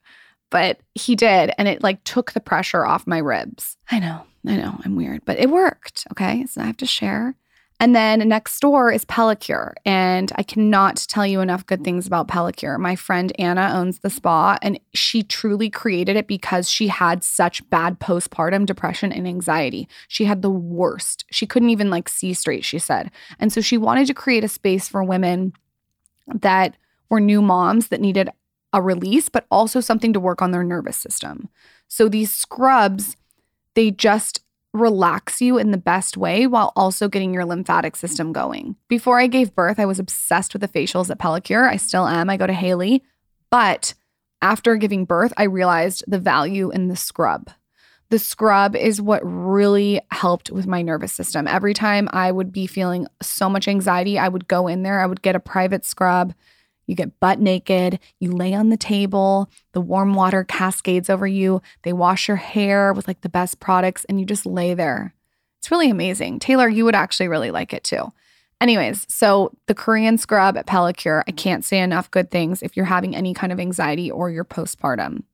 but 0.53 0.79
he 0.95 1.17
did 1.17 1.51
and 1.59 1.67
it 1.67 1.83
like 1.83 2.05
took 2.05 2.31
the 2.31 2.39
pressure 2.39 2.87
off 2.87 3.09
my 3.09 3.19
ribs. 3.19 3.77
I 3.91 3.99
know. 3.99 4.23
I 4.47 4.55
know. 4.55 4.79
I'm 4.85 4.95
weird, 4.95 5.25
but 5.25 5.41
it 5.41 5.51
worked, 5.51 6.07
okay? 6.13 6.47
So 6.47 6.61
I 6.61 6.67
have 6.67 6.77
to 6.77 6.87
share. 6.87 7.35
And 7.85 7.95
then 7.95 8.27
next 8.27 8.61
door 8.61 8.91
is 8.91 9.05
Pellequr. 9.05 9.75
And 9.85 10.33
I 10.37 10.43
cannot 10.43 11.05
tell 11.07 11.27
you 11.27 11.43
enough 11.43 11.67
good 11.67 11.85
things 11.85 12.07
about 12.07 12.29
Pellequr. 12.29 12.79
My 12.79 12.97
friend 12.97 13.31
Anna 13.39 13.73
owns 13.75 13.99
the 13.99 14.09
spa, 14.09 14.57
and 14.63 14.81
she 14.95 15.23
truly 15.23 15.69
created 15.69 16.17
it 16.17 16.27
because 16.27 16.67
she 16.67 16.89
had 16.89 17.23
such 17.23 17.69
bad 17.69 18.01
postpartum 18.01 18.65
depression 18.65 19.13
and 19.13 19.29
anxiety. 19.29 19.87
She 20.09 20.25
had 20.25 20.41
the 20.41 20.49
worst. 20.49 21.27
She 21.31 21.47
couldn't 21.47 21.69
even 21.69 21.91
like 21.91 22.09
see 22.09 22.33
straight, 22.33 22.65
she 22.65 22.79
said. 22.79 23.11
And 23.39 23.53
so 23.53 23.61
she 23.61 23.77
wanted 23.77 24.07
to 24.07 24.15
create 24.15 24.45
a 24.45 24.49
space 24.49 24.89
for 24.89 25.05
women 25.05 25.53
that 26.27 26.79
were 27.11 27.21
new 27.21 27.43
moms 27.43 27.89
that 27.89 28.01
needed 28.01 28.31
a 28.73 28.81
release, 28.81 29.29
but 29.29 29.45
also 29.51 29.81
something 29.81 30.15
to 30.15 30.21
work 30.21 30.41
on 30.41 30.53
their 30.53 30.65
nervous 30.65 30.97
system. 30.97 31.51
So 31.89 32.09
these 32.09 32.35
scrubs, 32.35 33.15
they 33.75 33.91
just 33.91 34.41
relax 34.75 35.41
you 35.41 35.57
in 35.57 35.71
the 35.71 35.79
best 35.79 36.17
way 36.17 36.47
while 36.47 36.73
also 36.77 37.09
getting 37.09 37.33
your 37.33 37.45
lymphatic 37.45 37.95
system 37.95 38.33
going. 38.33 38.77
Before 38.89 39.21
I 39.21 39.29
gave 39.29 39.55
birth, 39.55 39.79
I 39.79 39.87
was 39.87 40.01
obsessed 40.01 40.53
with 40.53 40.61
the 40.61 40.69
facials 40.69 41.09
at 41.11 41.19
Pellequr. 41.19 41.67
I 41.71 41.77
still 41.77 42.07
am. 42.07 42.29
I 42.29 42.37
go 42.37 42.47
to 42.47 42.53
Haley. 42.53 43.03
But 43.51 43.95
after 44.43 44.77
giving 44.77 45.05
birth, 45.05 45.33
I 45.37 45.45
realized 45.45 46.05
the 46.09 46.19
value 46.19 46.71
in 46.71 46.89
the 46.89 46.97
scrub. 46.97 47.51
The 48.11 48.19
scrub 48.19 48.77
is 48.77 49.01
what 49.01 49.23
really 49.25 50.01
helped 50.11 50.51
with 50.51 50.67
my 50.67 50.83
nervous 50.83 51.13
system. 51.13 51.47
Every 51.47 51.73
time 51.73 52.09
I 52.13 52.33
would 52.33 52.53
be 52.53 52.67
feeling 52.67 53.07
so 53.23 53.49
much 53.49 53.69
anxiety, 53.69 54.19
I 54.19 54.29
would 54.29 54.49
go 54.49 54.67
in 54.67 54.83
there, 54.83 55.01
I 55.01 55.07
would 55.07 55.23
get 55.23 55.37
a 55.37 55.41
private 55.41 55.85
scrub 55.85 56.35
you 56.87 56.95
get 56.95 57.19
butt 57.21 57.41
naked, 57.41 57.99
you 58.21 58.33
lay 58.33 58.55
on 58.55 58.69
the 58.69 58.77
table, 58.77 59.51
the 59.73 59.81
warm 59.81 60.15
water 60.15 60.45
cascades 60.45 61.11
over 61.11 61.27
you, 61.27 61.63
they 61.83 61.93
wash 61.93 62.29
your 62.29 62.37
hair 62.37 62.93
with 62.93 63.09
like 63.09 63.21
the 63.23 63.29
best 63.29 63.61
products, 63.61 64.05
and 64.07 64.21
you 64.21 64.27
just 64.27 64.47
lay 64.47 64.75
there. 64.75 65.15
It's 65.59 65.71
really 65.71 65.91
amazing. 65.91 66.41
Taylor, 66.41 66.69
you 66.69 66.85
would 66.85 66.95
actually 66.95 67.29
really 67.29 67.51
like 67.51 67.73
it 67.73 67.85
too. 67.85 68.13
Anyways, 68.61 69.07
so 69.09 69.53
the 69.67 69.75
Korean 69.75 70.17
scrub 70.19 70.57
at 70.57 70.67
Pellequr, 70.67 71.23
I 71.27 71.33
can't 71.33 71.65
say 71.65 71.81
enough 71.81 72.11
good 72.11 72.31
things 72.31 72.63
if 72.63 72.77
you're 72.77 72.87
having 72.87 73.15
any 73.15 73.35
kind 73.35 73.53
of 73.53 73.61
anxiety 73.61 74.11
or 74.11 74.31
you're 74.31 74.45
postpartum. 74.45 75.25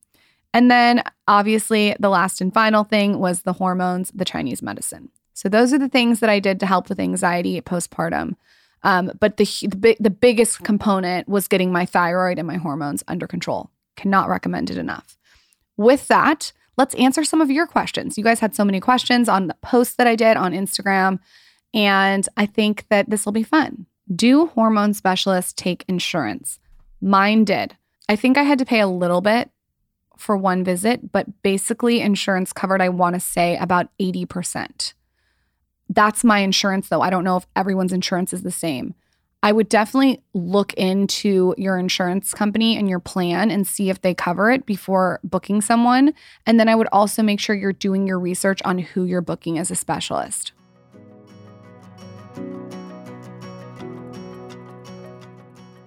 And 0.52 0.70
then 0.70 1.02
obviously, 1.28 1.94
the 2.00 2.08
last 2.08 2.40
and 2.40 2.52
final 2.52 2.82
thing 2.84 3.18
was 3.18 3.42
the 3.42 3.52
hormones, 3.52 4.10
the 4.12 4.24
Chinese 4.24 4.62
medicine. 4.62 5.10
So 5.32 5.48
those 5.48 5.72
are 5.72 5.78
the 5.78 5.88
things 5.88 6.20
that 6.20 6.30
I 6.30 6.40
did 6.40 6.60
to 6.60 6.66
help 6.66 6.88
with 6.88 6.98
anxiety 6.98 7.60
postpartum. 7.60 8.34
Um, 8.82 9.12
but 9.20 9.36
the, 9.36 9.44
the 9.62 9.96
the 10.00 10.10
biggest 10.10 10.62
component 10.62 11.28
was 11.28 11.48
getting 11.48 11.72
my 11.72 11.84
thyroid 11.84 12.38
and 12.38 12.46
my 12.46 12.56
hormones 12.56 13.04
under 13.08 13.26
control. 13.26 13.70
Cannot 13.96 14.28
recommend 14.28 14.70
it 14.70 14.78
enough. 14.78 15.18
With 15.76 16.08
that, 16.08 16.52
let's 16.78 16.94
answer 16.94 17.24
some 17.24 17.40
of 17.40 17.50
your 17.50 17.66
questions. 17.66 18.16
You 18.16 18.24
guys 18.24 18.40
had 18.40 18.54
so 18.54 18.64
many 18.64 18.80
questions 18.80 19.28
on 19.28 19.48
the 19.48 19.56
post 19.62 19.98
that 19.98 20.06
I 20.06 20.16
did 20.16 20.36
on 20.36 20.52
Instagram, 20.52 21.18
and 21.74 22.26
I 22.36 22.46
think 22.46 22.86
that 22.88 23.10
this 23.10 23.24
will 23.24 23.32
be 23.32 23.42
fun. 23.42 23.86
Do 24.14 24.46
hormone 24.46 24.94
specialists 24.94 25.52
take 25.52 25.84
insurance? 25.86 26.58
Mine 27.00 27.44
did. 27.44 27.76
I 28.08 28.16
think 28.16 28.36
I 28.36 28.42
had 28.42 28.58
to 28.58 28.64
pay 28.64 28.80
a 28.80 28.88
little 28.88 29.20
bit 29.20 29.50
for 30.16 30.36
one 30.36 30.64
visit, 30.64 31.12
but 31.12 31.42
basically, 31.42 32.00
insurance 32.00 32.52
covered, 32.52 32.82
I 32.82 32.88
want 32.88 33.14
to 33.14 33.20
say, 33.20 33.56
about 33.56 33.88
80%. 33.98 34.94
That's 35.90 36.22
my 36.22 36.38
insurance, 36.38 36.88
though. 36.88 37.02
I 37.02 37.10
don't 37.10 37.24
know 37.24 37.36
if 37.36 37.46
everyone's 37.56 37.92
insurance 37.92 38.32
is 38.32 38.42
the 38.42 38.52
same. 38.52 38.94
I 39.42 39.52
would 39.52 39.68
definitely 39.68 40.22
look 40.34 40.72
into 40.74 41.54
your 41.58 41.78
insurance 41.78 42.32
company 42.32 42.76
and 42.76 42.88
your 42.88 43.00
plan 43.00 43.50
and 43.50 43.66
see 43.66 43.90
if 43.90 44.00
they 44.02 44.14
cover 44.14 44.50
it 44.50 44.66
before 44.66 45.18
booking 45.24 45.60
someone. 45.62 46.14
And 46.46 46.60
then 46.60 46.68
I 46.68 46.74
would 46.74 46.88
also 46.92 47.22
make 47.22 47.40
sure 47.40 47.56
you're 47.56 47.72
doing 47.72 48.06
your 48.06 48.20
research 48.20 48.60
on 48.64 48.78
who 48.78 49.04
you're 49.04 49.20
booking 49.20 49.58
as 49.58 49.70
a 49.70 49.74
specialist. 49.74 50.52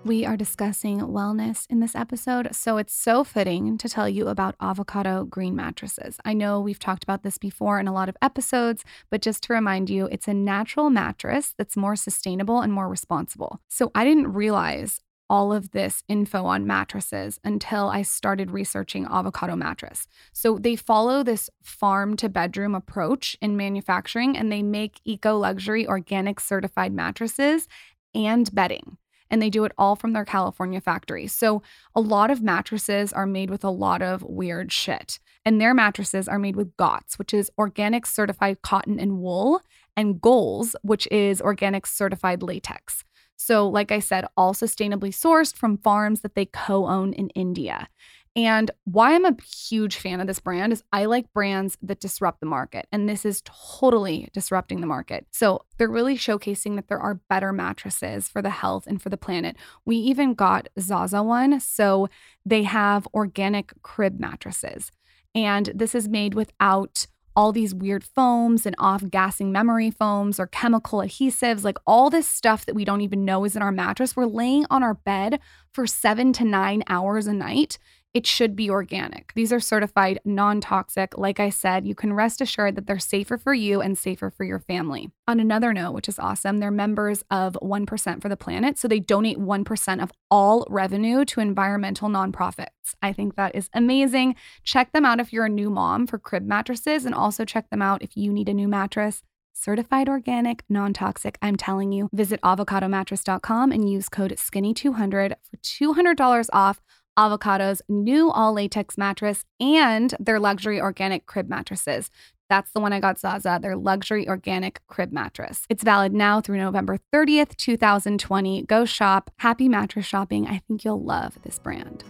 We 0.06 0.26
are 0.26 0.36
discussing 0.36 1.00
wellness 1.00 1.66
in 1.70 1.80
this 1.80 1.96
episode, 1.96 2.54
so 2.54 2.76
it's 2.76 2.94
so 2.94 3.24
fitting 3.24 3.78
to 3.78 3.88
tell 3.88 4.10
you 4.10 4.28
about 4.28 4.56
avocado 4.60 5.24
green 5.24 5.56
mattresses. 5.56 6.18
I 6.26 6.34
know 6.34 6.60
we've 6.60 6.78
talked 6.78 7.04
about 7.04 7.24
this 7.24 7.38
before 7.38 7.80
in 7.80 7.88
a 7.88 7.94
lot 7.94 8.10
of 8.10 8.18
episodes, 8.22 8.84
but 9.10 9.22
just 9.22 9.44
to 9.44 9.54
remind 9.54 9.90
you, 9.90 10.08
it's 10.08 10.28
a 10.28 10.34
natural 10.34 10.90
mattress 10.90 11.54
that's 11.58 11.78
more 11.78 11.96
sustainable 11.96 12.60
and 12.60 12.74
more 12.74 12.90
responsible. 12.90 13.62
So 13.70 13.92
I 13.96 14.04
didn't 14.04 14.34
realize 14.34 15.00
all 15.30 15.54
of 15.54 15.72
this 15.72 16.04
info 16.10 16.44
on 16.44 16.68
mattresses 16.68 17.40
until 17.46 17.88
I 17.88 18.02
started 18.02 18.52
researching 18.52 19.08
avocado 19.10 19.56
mattress. 19.56 20.06
So 20.34 20.58
they 20.60 20.76
follow 20.76 21.24
this 21.24 21.50
farm 21.62 22.18
to 22.18 22.28
bedroom 22.28 22.76
approach 22.76 23.38
in 23.42 23.56
manufacturing 23.56 24.38
and 24.38 24.52
they 24.52 24.64
make 24.64 25.00
eco 25.06 25.38
luxury 25.38 25.88
organic 25.88 26.42
certified 26.42 26.92
mattresses 26.92 27.70
and 28.14 28.54
bedding 28.54 28.98
and 29.34 29.42
they 29.42 29.50
do 29.50 29.66
it 29.66 29.72
all 29.80 29.96
from 29.96 30.14
their 30.14 30.26
California 30.26 30.80
factory. 30.80 31.26
So 31.26 31.64
a 31.96 32.00
lot 32.00 32.30
of 32.30 32.44
mattresses 32.44 33.12
are 33.12 33.26
made 33.26 33.50
with 33.50 33.64
a 33.64 33.72
lot 33.72 34.04
of 34.04 34.22
weird 34.22 34.72
shit. 34.72 35.20
And 35.44 35.60
their 35.60 35.74
mattresses 35.74 36.28
are 36.28 36.38
made 36.38 36.56
with 36.56 36.78
GOTS, 36.78 37.18
which 37.18 37.34
is 37.34 37.50
organic 37.58 38.06
certified 38.06 38.62
cotton 38.62 39.00
and 39.00 39.18
wool, 39.18 39.62
and 39.98 40.22
GOLS, 40.22 40.76
which 40.84 41.08
is 41.10 41.42
organic 41.42 41.88
certified 41.88 42.44
latex. 42.44 43.04
So, 43.36 43.68
like 43.68 43.92
I 43.92 43.98
said, 43.98 44.28
all 44.38 44.54
sustainably 44.54 45.10
sourced 45.10 45.56
from 45.56 45.80
farms 45.80 46.22
that 46.22 46.36
they 46.36 46.46
co 46.46 46.86
own 46.86 47.12
in 47.14 47.30
India. 47.30 47.90
And 48.36 48.72
why 48.86 49.14
I'm 49.14 49.26
a 49.26 49.36
huge 49.44 49.98
fan 49.98 50.20
of 50.20 50.26
this 50.26 50.40
brand 50.40 50.74
is 50.74 50.84
I 50.92 51.06
like 51.06 51.32
brands 51.34 51.78
that 51.84 52.00
disrupt 52.00 52.40
the 52.40 52.48
market. 52.48 52.88
And 52.92 53.08
this 53.08 53.26
is 53.26 53.44
totally 53.46 54.30
disrupting 54.34 54.82
the 54.82 54.88
market. 54.88 55.28
So 55.30 55.66
they're 55.78 55.88
really 55.88 56.18
showcasing 56.18 56.76
that 56.76 56.88
there 56.88 57.00
are 57.00 57.22
better 57.30 57.54
mattresses 57.54 58.28
for 58.28 58.42
the 58.42 58.50
health 58.50 58.88
and 58.88 59.00
for 59.00 59.10
the 59.10 59.18
planet. 59.18 59.56
We 59.86 59.98
even 59.98 60.34
got 60.34 60.68
Zaza 60.80 61.22
one. 61.22 61.60
So 61.60 62.10
they 62.44 62.64
have 62.64 63.08
organic 63.14 63.72
crib 63.84 64.20
mattresses. 64.20 64.92
And 65.36 65.72
this 65.76 65.94
is 65.94 66.10
made 66.10 66.34
without 66.34 67.06
all 67.36 67.52
these 67.52 67.74
weird 67.74 68.04
foams 68.04 68.66
and 68.66 68.76
off 68.78 69.10
gassing 69.10 69.52
memory 69.52 69.90
foams 69.90 70.40
or 70.40 70.48
chemical 70.48 71.00
adhesives, 71.00 71.64
like 71.64 71.78
all 71.88 72.10
this 72.10 72.28
stuff 72.28 72.66
that 72.66 72.76
we 72.76 72.86
don't 72.86 73.02
even 73.02 73.26
know 73.26 73.44
is 73.44 73.56
in 73.56 73.62
our 73.62 73.72
mattress. 73.72 74.16
We're 74.16 74.26
laying 74.26 74.66
on 74.70 74.84
our 74.84 74.94
bed 74.94 75.40
for 75.72 75.88
seven 75.88 76.34
to 76.34 76.44
nine 76.44 76.84
hours 76.88 77.26
a 77.26 77.34
night 77.34 77.78
it 78.14 78.28
should 78.28 78.56
be 78.56 78.70
organic. 78.70 79.34
These 79.34 79.52
are 79.52 79.60
certified 79.60 80.20
non 80.24 80.62
toxic. 80.62 81.18
Like 81.18 81.40
I 81.40 81.50
said, 81.50 81.88
you 81.88 81.96
can 81.96 82.14
rest 82.14 82.42
assured 82.42 82.76
that 82.76 82.86
they're 82.86 83.00
safer 83.00 83.38
for 83.38 83.54
you 83.54 83.82
and 83.82 83.98
safer 83.98 84.30
for 84.30 84.44
your 84.44 84.60
family. 84.60 85.10
On 85.28 85.40
another 85.40 85.74
note, 85.74 85.94
which 85.94 86.08
is 86.08 86.20
awesome, 86.20 86.60
they're 86.60 86.72
members 86.72 87.24
of 87.32 87.58
1% 87.62 88.22
for 88.22 88.30
the 88.30 88.38
planet. 88.38 88.78
So 88.78 88.88
they 88.88 89.00
donate 89.00 89.40
1% 89.40 90.04
of 90.04 90.12
all 90.30 90.66
revenue 90.70 91.26
to 91.26 91.40
environmental 91.40 92.10
nonprofits. 92.10 92.68
I 93.02 93.14
think 93.14 93.36
that 93.36 93.56
is 93.56 93.70
amazing. 93.74 94.36
Check 94.64 94.92
them 94.92 95.06
out 95.06 95.20
if 95.20 95.34
you're 95.34 95.46
a 95.46 95.50
new 95.50 95.70
mom 95.70 96.06
for 96.06 96.20
crib 96.20 96.46
mattresses, 96.46 97.06
and 97.06 97.16
also 97.16 97.46
check 97.46 97.70
them 97.72 97.82
out 97.82 98.04
if 98.04 98.16
you 98.16 98.32
need 98.32 98.50
a 98.50 98.54
new 98.54 98.68
mattress 98.68 99.24
certified 99.56 100.10
organic, 100.10 100.64
non 100.68 100.94
toxic. 100.94 101.38
I'm 101.42 101.56
telling 101.56 101.92
you, 101.92 102.10
visit 102.12 102.42
avocadomattress.com 102.42 103.72
and 103.72 103.90
use 103.90 104.10
code 104.10 104.34
SKINNY200 104.36 105.36
for 105.44 105.58
$200 105.58 106.50
off 106.52 106.82
Avocado's 107.18 107.82
new 107.88 108.32
all 108.32 108.54
latex 108.54 108.98
mattress 108.98 109.46
and 109.60 110.16
their 110.20 110.40
luxury 110.40 110.82
organic 110.82 111.26
crib 111.28 111.48
mattresses. 111.48 112.10
That's 112.50 112.72
the 112.72 112.80
one 112.80 112.92
I 112.92 113.00
got 113.00 113.20
Zaza, 113.20 113.60
their 113.62 113.76
luxury 113.76 114.28
organic 114.28 114.86
crib 114.88 115.12
mattress. 115.12 115.66
It's 115.70 115.84
valid 115.84 116.14
now 116.14 116.42
through 116.42 116.58
November 116.58 116.98
30th, 117.14 117.56
2020. 117.56 118.64
Go 118.64 118.86
shop. 118.86 119.32
Happy 119.38 119.70
mattress 119.70 120.06
shopping. 120.06 120.48
I 120.48 120.60
think 120.68 120.84
you'll 120.84 121.04
love 121.04 121.38
this 121.44 121.60
brand. 121.60 122.04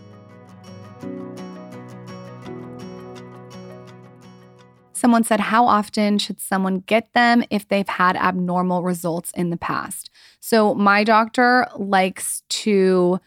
Someone 4.94 5.26
said, 5.26 5.42
How 5.42 5.66
often 5.66 6.18
should 6.18 6.39
someone 6.39 6.80
get 6.80 7.12
them 7.13 7.44
if 7.50 7.68
they've 7.68 7.88
had 7.88 8.16
abnormal 8.16 8.84
results 8.84 9.32
in 9.36 9.50
the 9.50 9.58
past? 9.58 10.10
So, 10.39 10.74
my 10.74 11.04
doctor 11.04 11.68
likes 11.78 12.44
to 12.50 13.20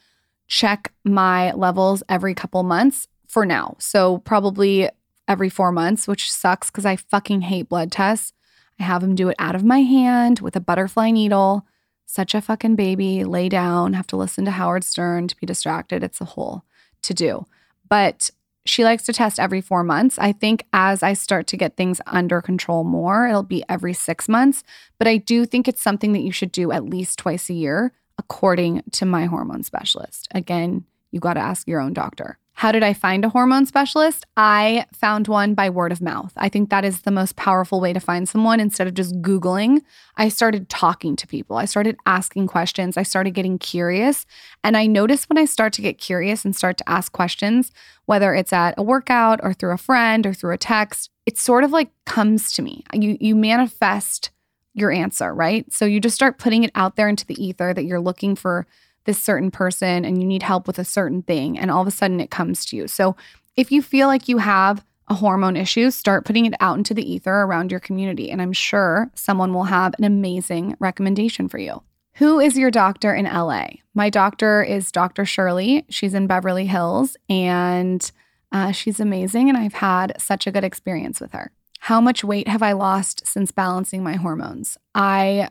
check 0.49 0.93
my 1.05 1.53
levels 1.53 2.03
every 2.09 2.35
couple 2.35 2.63
months 2.63 3.09
for 3.27 3.45
now. 3.45 3.77
So 3.79 4.19
probably 4.19 4.89
every 5.29 5.49
four 5.49 5.73
months, 5.73 6.07
which 6.07 6.31
sucks 6.31 6.71
because 6.71 6.87
I 6.87 6.97
fucking 6.97 7.43
hate 7.43 7.69
blood 7.69 7.91
tests. 7.91 8.33
I 8.79 8.85
have 8.85 9.03
him 9.03 9.15
do 9.15 9.29
it 9.29 9.37
out 9.39 9.55
of 9.55 9.65
my 9.65 9.81
hand 9.81 10.41
with 10.41 10.55
a 10.57 10.61
butterfly 10.61 11.11
needle. 11.11 11.67
Such 12.05 12.35
a 12.35 12.41
fucking 12.41 12.77
baby. 12.77 13.25
Lay 13.25 13.49
down, 13.49 13.95
have 13.95 14.07
to 14.09 14.17
listen 14.17 14.45
to 14.45 14.53
Howard 14.53 14.85
Stern 14.85 15.29
to 15.29 15.37
be 15.37 15.47
distracted. 15.47 16.05
It's 16.05 16.21
a 16.21 16.27
whole 16.27 16.63
to 17.03 17.15
do. 17.15 17.47
But 17.89 18.31
she 18.65 18.85
likes 18.85 19.05
to 19.05 19.13
test 19.13 19.41
every 19.41 19.61
four 19.61 19.83
months. 19.83 20.19
I 20.19 20.33
think 20.33 20.67
as 20.73 21.03
I 21.03 21.15
start 21.15 21.47
to 21.49 21.57
get 21.57 21.77
things 21.77 22.01
under 22.07 22.43
control 22.43 22.85
more, 22.85 23.27
it'll 23.27 23.43
be 23.43 23.65
every 23.69 23.93
six 23.93 24.29
months. 24.29 24.63
But 24.99 25.09
I 25.09 25.17
do 25.17 25.47
think 25.47 25.69
it's 25.69 25.83
something 25.83 26.13
that 26.13 26.23
you 26.23 26.33
should 26.33 26.53
do 26.53 26.73
at 26.73 26.85
least 26.85 27.19
twice 27.19 27.49
a 27.49 27.55
year 27.55 27.93
according 28.18 28.83
to 28.92 29.07
my 29.07 29.26
hormone 29.26 29.62
specialist. 29.62 30.29
Again, 30.33 30.85
you 31.11 31.20
got 31.20 31.35
to 31.35 31.40
ask 31.40 31.66
your 31.68 31.81
own 31.81 31.92
doctor. 31.92 32.38
How 32.57 32.72
did 32.72 32.83
I 32.83 32.94
find 32.94 33.22
a 33.22 33.29
hormone 33.29 33.66
specialist? 33.66 34.24
I 34.35 34.87
found 34.90 35.29
one 35.29 35.52
by 35.52 35.68
word 35.68 35.92
of 35.92 36.00
mouth. 36.00 36.33
I 36.38 36.48
think 36.48 36.70
that 36.70 36.87
is 36.87 37.02
the 37.02 37.11
most 37.11 37.37
powerful 37.37 37.83
way 37.83 37.92
to 37.92 38.00
find 38.00 38.26
someone 38.26 38.61
instead 38.61 38.87
of 38.87 38.94
just 38.94 39.20
Googling. 39.20 39.83
I 40.16 40.31
started 40.31 40.70
talking 40.70 41.16
to 41.16 41.26
people. 41.26 41.59
I 41.59 41.66
started 41.66 41.98
asking 42.07 42.46
questions. 42.46 42.96
I 42.96 43.02
started 43.02 43.33
getting 43.33 43.59
curious. 43.59 44.24
And 44.64 44.74
I 44.74 44.87
notice 44.87 45.29
when 45.29 45.37
I 45.37 45.44
start 45.44 45.74
to 45.74 45.83
get 45.83 45.98
curious 45.98 46.46
and 46.46 46.57
start 46.57 46.79
to 46.79 46.88
ask 46.88 47.12
questions, 47.12 47.72
whether 48.07 48.35
it's 48.35 48.55
at 48.55 48.74
a 48.79 48.83
workout 48.83 49.38
or 49.42 49.52
through 49.52 49.74
a 49.74 49.79
friend 49.79 50.24
or 50.26 50.33
through 50.33 50.55
a 50.55 50.59
text, 50.59 51.11
it 51.26 51.37
sort 51.37 51.62
of 51.62 51.72
like 51.72 51.90
comes 52.07 52.52
to 52.52 52.62
me. 52.62 52.85
You, 52.94 53.18
you 53.20 53.37
manifest 53.37 54.31
your 54.77 54.93
answer, 54.93 55.35
right? 55.35 55.71
So 55.73 55.87
you 55.87 56.01
just 56.01 56.15
start 56.15 56.39
putting 56.39 56.62
it 56.62 56.71
out 56.75 56.97
there 56.97 57.09
into 57.09 57.27
the 57.27 57.43
ether 57.43 57.73
that 57.73 57.85
you're 57.85 57.99
looking 57.99 58.37
for 58.37 58.67
this 59.07 59.21
certain 59.21 59.51
person 59.51 60.05
and 60.05 60.21
you 60.21 60.27
need 60.27 60.43
help 60.43 60.67
with 60.67 60.79
a 60.79 60.85
certain 60.85 61.23
thing. 61.23 61.59
And 61.59 61.71
all 61.71 61.81
of 61.81 61.89
a 61.89 61.93
sudden 61.93 62.21
it 62.21 62.31
comes 62.31 62.65
to 62.67 62.77
you. 62.77 62.87
So 62.87 63.17
if 63.57 63.73
you 63.73 63.81
feel 63.81 64.07
like 64.07 64.29
you 64.29 64.39
have 64.39 64.85
a 65.09 65.15
hormone 65.15 65.57
issue, 65.57 65.91
start 65.91 66.25
putting 66.25 66.47
it 66.47 66.55
out 66.61 66.77
into 66.77 66.93
the 66.93 67.11
ether 67.11 67.33
around 67.33 67.71
your 67.71 67.81
community. 67.81 68.31
And 68.31 68.43
I'm 68.43 68.53
sure 68.53 69.11
someone 69.15 69.55
will 69.55 69.65
have 69.65 69.95
an 69.99 70.05
amazing 70.05 70.77
recommendation 70.79 71.49
for 71.49 71.59
you. 71.59 71.83
Who 72.15 72.41
is 72.41 72.59
your 72.59 72.71
doctor 72.71 73.15
in 73.15 73.25
LA? 73.25 73.67
My 73.95 74.11
doctor 74.11 74.62
is 74.62 74.93
Dr. 74.93 75.25
Shirley. 75.25 75.87
She's 75.89 76.15
in 76.15 76.27
Beverly 76.27 76.67
Hills 76.67 77.17
and 77.29 78.11
uh, 78.53 78.73
she's 78.73 79.01
amazing. 79.01 79.49
And 79.49 79.57
I've 79.57 79.75
had 79.75 80.21
such 80.21 80.47
a 80.47 80.51
good 80.51 80.65
experience 80.65 81.21
with 81.21 81.33
her. 81.33 81.51
How 81.87 82.01
much 82.01 82.25
weight 82.25 82.49
have 82.49 82.64
I 82.64 82.72
lost 82.72 83.25
since 83.29 83.53
balancing 83.53 84.03
my 84.03 84.14
hormones? 84.14 84.77
I 84.92 85.51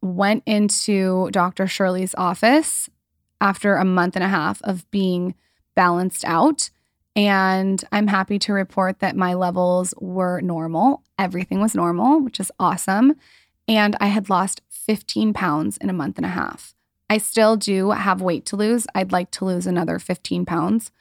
went 0.00 0.42
into 0.46 1.28
Dr. 1.30 1.66
Shirley's 1.66 2.14
office 2.16 2.88
after 3.38 3.76
a 3.76 3.84
month 3.84 4.16
and 4.16 4.24
a 4.24 4.28
half 4.28 4.62
of 4.62 4.90
being 4.90 5.34
balanced 5.74 6.24
out. 6.24 6.70
And 7.14 7.84
I'm 7.92 8.06
happy 8.06 8.38
to 8.38 8.54
report 8.54 9.00
that 9.00 9.14
my 9.14 9.34
levels 9.34 9.92
were 10.00 10.40
normal. 10.40 11.02
Everything 11.18 11.60
was 11.60 11.74
normal, 11.74 12.18
which 12.20 12.40
is 12.40 12.50
awesome. 12.58 13.16
and 13.68 13.94
I 14.00 14.06
had 14.06 14.30
lost 14.30 14.62
15 14.70 15.34
pounds 15.34 15.76
in 15.76 15.90
a 15.90 15.98
month 16.00 16.16
and 16.16 16.24
a 16.24 16.30
half. 16.30 16.74
I 17.10 17.18
still 17.18 17.58
do 17.58 17.90
have 17.90 18.22
weight 18.22 18.46
to 18.46 18.56
lose. 18.56 18.86
I'd 18.94 19.12
like 19.12 19.30
to 19.32 19.44
lose 19.44 19.66
another 19.66 19.98
15 19.98 20.46
pounds 20.46 20.92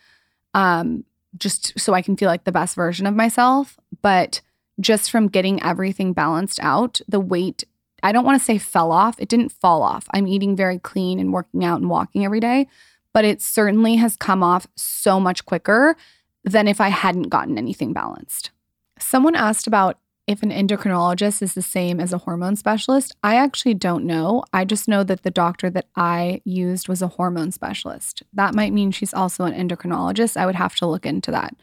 um, 0.53 1.05
just 1.37 1.79
so 1.79 1.93
I 1.93 2.01
can 2.01 2.17
feel 2.17 2.27
like 2.27 2.43
the 2.43 2.51
best 2.51 2.75
version 2.75 3.05
of 3.05 3.15
myself. 3.15 3.79
But 4.01 4.41
just 4.79 5.11
from 5.11 5.27
getting 5.27 5.61
everything 5.63 6.13
balanced 6.13 6.59
out, 6.61 7.01
the 7.07 7.19
weight, 7.19 7.63
I 8.01 8.11
don't 8.11 8.25
want 8.25 8.39
to 8.39 8.45
say 8.45 8.57
fell 8.57 8.91
off. 8.91 9.19
It 9.19 9.29
didn't 9.29 9.51
fall 9.51 9.81
off. 9.83 10.05
I'm 10.13 10.27
eating 10.27 10.55
very 10.55 10.79
clean 10.79 11.19
and 11.19 11.31
working 11.33 11.63
out 11.63 11.79
and 11.79 11.89
walking 11.89 12.25
every 12.25 12.39
day, 12.39 12.67
but 13.13 13.25
it 13.25 13.41
certainly 13.41 13.95
has 13.95 14.15
come 14.15 14.43
off 14.43 14.67
so 14.75 15.19
much 15.19 15.45
quicker 15.45 15.95
than 16.43 16.67
if 16.67 16.81
I 16.81 16.89
hadn't 16.89 17.29
gotten 17.29 17.57
anything 17.57 17.93
balanced. 17.93 18.51
Someone 18.99 19.35
asked 19.35 19.67
about 19.67 19.99
if 20.25 20.41
an 20.41 20.51
endocrinologist 20.51 21.41
is 21.41 21.53
the 21.53 21.61
same 21.61 21.99
as 21.99 22.13
a 22.13 22.19
hormone 22.19 22.55
specialist. 22.55 23.15
I 23.23 23.35
actually 23.35 23.73
don't 23.73 24.05
know. 24.05 24.43
I 24.53 24.63
just 24.63 24.87
know 24.87 25.03
that 25.03 25.23
the 25.23 25.31
doctor 25.31 25.69
that 25.69 25.87
I 25.95 26.41
used 26.45 26.87
was 26.87 27.01
a 27.01 27.09
hormone 27.09 27.51
specialist. 27.51 28.23
That 28.33 28.55
might 28.55 28.71
mean 28.71 28.91
she's 28.91 29.13
also 29.13 29.43
an 29.43 29.53
endocrinologist. 29.53 30.37
I 30.37 30.45
would 30.45 30.55
have 30.55 30.75
to 30.75 30.85
look 30.85 31.05
into 31.05 31.31
that. 31.31 31.55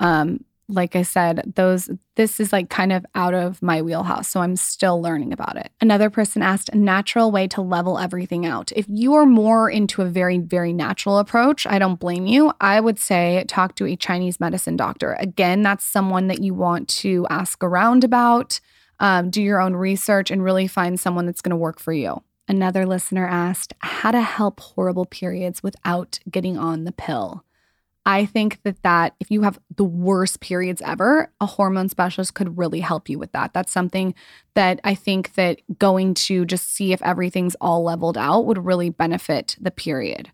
Um, 0.00 0.44
like 0.68 0.96
I 0.96 1.02
said, 1.02 1.52
those 1.56 1.90
this 2.16 2.38
is 2.40 2.52
like 2.52 2.70
kind 2.70 2.92
of 2.92 3.04
out 3.14 3.34
of 3.34 3.60
my 3.60 3.82
wheelhouse, 3.82 4.28
so 4.28 4.40
I'm 4.40 4.56
still 4.56 5.00
learning 5.02 5.32
about 5.32 5.56
it. 5.56 5.70
Another 5.80 6.10
person 6.10 6.42
asked 6.42 6.70
a 6.70 6.76
natural 6.76 7.30
way 7.30 7.48
to 7.48 7.60
level 7.60 7.98
everything 7.98 8.46
out. 8.46 8.72
If 8.74 8.86
you 8.88 9.14
are 9.14 9.26
more 9.26 9.68
into 9.68 10.02
a 10.02 10.06
very 10.06 10.38
very 10.38 10.72
natural 10.72 11.18
approach, 11.18 11.66
I 11.66 11.78
don't 11.78 12.00
blame 12.00 12.26
you. 12.26 12.52
I 12.60 12.80
would 12.80 12.98
say 12.98 13.44
talk 13.48 13.74
to 13.76 13.86
a 13.86 13.96
Chinese 13.96 14.40
medicine 14.40 14.76
doctor. 14.76 15.16
Again, 15.20 15.62
that's 15.62 15.84
someone 15.84 16.28
that 16.28 16.40
you 16.40 16.54
want 16.54 16.88
to 16.88 17.26
ask 17.28 17.62
around 17.62 18.04
about, 18.04 18.60
um, 19.00 19.30
do 19.30 19.42
your 19.42 19.60
own 19.60 19.74
research, 19.74 20.30
and 20.30 20.42
really 20.42 20.66
find 20.66 20.98
someone 20.98 21.26
that's 21.26 21.42
going 21.42 21.50
to 21.50 21.56
work 21.56 21.78
for 21.78 21.92
you. 21.92 22.22
Another 22.46 22.86
listener 22.86 23.26
asked 23.26 23.72
how 23.78 24.10
to 24.10 24.20
help 24.20 24.60
horrible 24.60 25.06
periods 25.06 25.62
without 25.62 26.18
getting 26.30 26.58
on 26.58 26.84
the 26.84 26.92
pill. 26.92 27.44
I 28.06 28.26
think 28.26 28.60
that 28.64 28.82
that 28.82 29.14
if 29.18 29.30
you 29.30 29.42
have 29.42 29.58
the 29.76 29.84
worst 29.84 30.40
periods 30.40 30.82
ever, 30.84 31.30
a 31.40 31.46
hormone 31.46 31.88
specialist 31.88 32.34
could 32.34 32.58
really 32.58 32.80
help 32.80 33.08
you 33.08 33.18
with 33.18 33.32
that. 33.32 33.54
That's 33.54 33.72
something 33.72 34.14
that 34.54 34.80
I 34.84 34.94
think 34.94 35.34
that 35.34 35.60
going 35.78 36.14
to 36.14 36.44
just 36.44 36.72
see 36.72 36.92
if 36.92 37.00
everything's 37.02 37.56
all 37.60 37.82
leveled 37.82 38.18
out 38.18 38.44
would 38.44 38.64
really 38.64 38.90
benefit 38.90 39.56
the 39.60 39.70
period. 39.70 40.30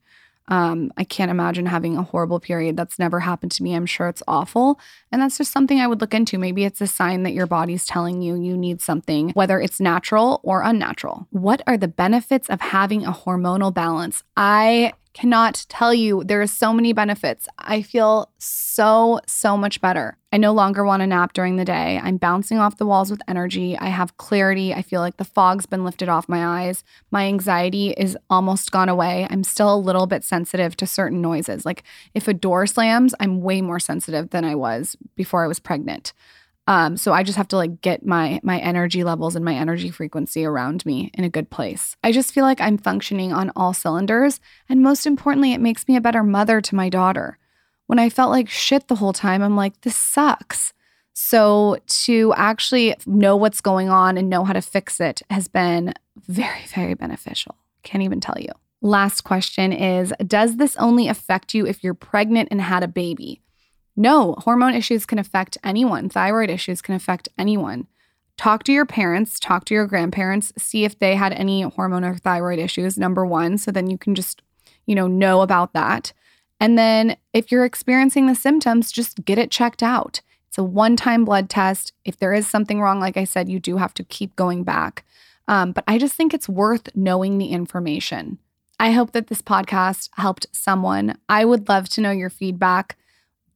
Um, 0.49 0.93
I 0.97 1.05
can't 1.05 1.31
imagine 1.31 1.67
having 1.67 1.97
a 1.97 2.03
horrible 2.03 2.41
period. 2.41 2.77
That's 2.77 2.99
never 2.99 3.21
happened 3.21 3.53
to 3.53 3.63
me. 3.63 3.75
I'm 3.75 3.87
sure 3.87 4.09
it's 4.09 4.23
awful. 4.27 4.81
And 5.13 5.23
that's 5.23 5.39
just 5.39 5.53
something 5.53 5.79
I 5.79 5.87
would 5.87 6.01
look 6.01 6.13
into. 6.13 6.39
Maybe 6.39 6.65
it's 6.65 6.81
a 6.81 6.89
sign 6.89 7.23
that 7.23 7.35
your 7.35 7.47
body's 7.47 7.87
telling 7.87 8.21
you 8.21 8.35
you 8.35 8.57
need 8.57 8.81
something, 8.81 9.31
whether 9.31 9.61
it's 9.61 9.79
natural 9.79 10.41
or 10.43 10.63
unnatural. 10.63 11.29
What 11.31 11.63
are 11.69 11.77
the 11.77 11.87
benefits 11.87 12.51
of 12.51 12.61
having 12.61 13.07
a 13.07 13.13
hormonal 13.13 13.73
balance? 13.73 14.25
I 14.37 14.93
cannot 15.13 15.67
tell 15.69 15.93
you 15.93 16.23
there 16.25 16.41
are 16.41 16.47
so 16.47 16.73
many 16.73 16.93
benefits. 16.93 17.49
I 17.59 17.83
feel 17.83 18.31
so, 18.39 19.21
so 19.27 19.57
much 19.57 19.81
better. 19.81 20.17
I 20.33 20.37
no 20.37 20.53
longer 20.53 20.85
want 20.85 21.01
to 21.01 21.07
nap 21.07 21.33
during 21.33 21.57
the 21.57 21.65
day. 21.65 22.01
I'm 22.03 22.17
bouncing 22.17 22.59
off 22.59 22.77
the 22.77 22.87
walls 22.87 23.11
with 23.11 23.21
energy. 23.27 23.77
I 23.77 23.89
have 23.89 24.17
clarity. 24.17 24.73
I 24.73 24.83
feel 24.83 25.01
like 25.01 25.17
the 25.17 25.25
fog's 25.25 25.67
been 25.67 25.85
lifted 25.85 26.09
off 26.09 26.29
my 26.29 26.63
eyes. 26.63 26.85
My 27.11 27.27
anxiety 27.27 27.91
is 27.91 28.17
almost 28.29 28.71
gone 28.71 28.89
away. 28.89 29.27
I'm 29.29 29.43
still 29.43 29.75
a 29.75 29.77
little 29.77 30.07
bit 30.07 30.23
sensitive 30.23 30.77
to 30.77 30.87
certain 30.87 31.21
noises. 31.21 31.67
Like 31.67 31.83
if 32.15 32.29
a 32.29 32.35
door 32.35 32.67
slams, 32.67 33.15
I'm 33.19 33.41
way 33.41 33.61
more 33.61 33.81
sensitive 33.81 34.31
than 34.31 34.45
I 34.45 34.55
was 34.55 34.97
before 35.17 35.45
I 35.45 35.49
was 35.49 35.59
pregnant. 35.59 36.13
Um, 36.71 36.97
so 36.97 37.13
I 37.13 37.25
just 37.25 37.37
have 37.37 37.49
to 37.49 37.57
like 37.57 37.81
get 37.81 38.07
my 38.07 38.39
my 38.45 38.61
energy 38.61 39.03
levels 39.03 39.35
and 39.35 39.45
my 39.45 39.55
energy 39.55 39.91
frequency 39.91 40.45
around 40.45 40.87
me 40.87 41.11
in 41.15 41.25
a 41.25 41.29
good 41.29 41.51
place. 41.51 41.97
I 42.05 42.13
just 42.13 42.33
feel 42.33 42.45
like 42.45 42.61
I'm 42.61 42.79
functioning 42.79 43.33
on 43.33 43.51
all 43.57 43.75
cylinders, 43.75 44.39
and 44.69 44.81
most 44.81 45.05
importantly, 45.05 45.53
it 45.53 45.61
makes 45.61 45.89
me 45.89 45.97
a 45.97 46.01
better 46.01 46.23
mother 46.23 46.61
to 46.61 46.77
my 46.77 46.89
daughter. 46.89 47.39
When 47.89 47.99
I 47.99 48.09
felt 48.09 48.31
like 48.31 48.49
shit 48.49 48.87
the 48.87 48.95
whole 48.95 49.13
time, 49.13 49.43
I'm 49.43 49.57
like, 49.57 49.81
this 49.81 49.97
sucks. 49.97 50.73
So 51.13 51.79
to 52.05 52.33
actually 52.37 52.95
know 53.05 53.35
what's 53.35 53.61
going 53.61 53.89
on 53.89 54.17
and 54.17 54.31
know 54.31 54.45
how 54.45 54.53
to 54.53 54.63
fix 54.63 55.01
it 55.01 55.23
has 55.29 55.49
been 55.49 55.93
very, 56.29 56.67
very 56.73 56.95
beneficial. 56.95 57.57
Can't 57.83 58.05
even 58.05 58.21
tell 58.21 58.39
you. 58.39 58.53
Last 58.81 59.23
question 59.23 59.73
is 59.73 60.15
Does 60.25 60.57
this 60.57 60.77
only 60.77 61.09
affect 61.09 61.53
you 61.53 61.67
if 61.67 61.83
you're 61.83 61.95
pregnant 61.95 62.51
and 62.53 62.61
had 62.61 62.85
a 62.85 62.89
baby? 62.89 63.43
No, 64.01 64.35
hormone 64.39 64.73
issues 64.73 65.05
can 65.05 65.19
affect 65.19 65.59
anyone. 65.63 66.09
Thyroid 66.09 66.49
issues 66.49 66.81
can 66.81 66.95
affect 66.95 67.29
anyone. 67.37 67.87
Talk 68.39 68.65
to 68.65 68.73
your 68.73 68.87
parents, 68.87 69.39
talk 69.39 69.67
to 69.67 69.75
your 69.75 69.87
grandparents, 69.87 70.55
see 70.57 70.87
if 70.87 70.99
they 70.99 71.17
had 71.17 71.35
any 71.35 71.61
hormone 71.61 72.03
or 72.03 72.17
thyroid 72.17 72.59
issues, 72.59 72.97
number 72.97 73.27
one. 73.27 73.59
So 73.59 73.71
then 73.71 73.91
you 73.91 73.99
can 73.99 74.15
just, 74.15 74.41
you 74.87 74.95
know, 74.95 75.07
know 75.07 75.43
about 75.43 75.75
that. 75.75 76.15
And 76.59 76.79
then 76.79 77.19
if 77.35 77.53
you're 77.53 77.67
experiencing 77.67 78.27
the 78.27 78.35
symptoms, 78.35 78.91
just 78.91 79.23
get 79.27 79.37
it 79.37 79.51
checked 79.51 79.83
out. 79.83 80.23
It's 80.49 80.57
a 80.57 80.65
one 80.65 80.97
time 80.97 81.27
blood 81.27 81.51
test. 81.51 81.93
If 82.07 82.19
there 82.19 82.33
is 82.33 82.47
something 82.47 82.81
wrong, 82.81 83.01
like 83.01 83.19
I 83.19 83.25
said, 83.25 83.51
you 83.51 83.61
do 83.61 83.77
have 83.77 83.93
to 83.93 84.05
keep 84.05 84.35
going 84.35 84.65
back. 84.65 85.05
Um, 85.47 85.73
but 85.73 85.85
I 85.87 85.99
just 85.99 86.15
think 86.15 86.33
it's 86.33 86.49
worth 86.49 86.89
knowing 86.97 87.37
the 87.37 87.49
information. 87.49 88.39
I 88.79 88.93
hope 88.93 89.13
that 89.13 89.27
this 89.27 89.43
podcast 89.43 90.09
helped 90.15 90.47
someone. 90.53 91.19
I 91.29 91.45
would 91.45 91.69
love 91.69 91.91
to 91.91 92.01
know 92.01 92.13
your 92.13 92.31
feedback. 92.31 92.97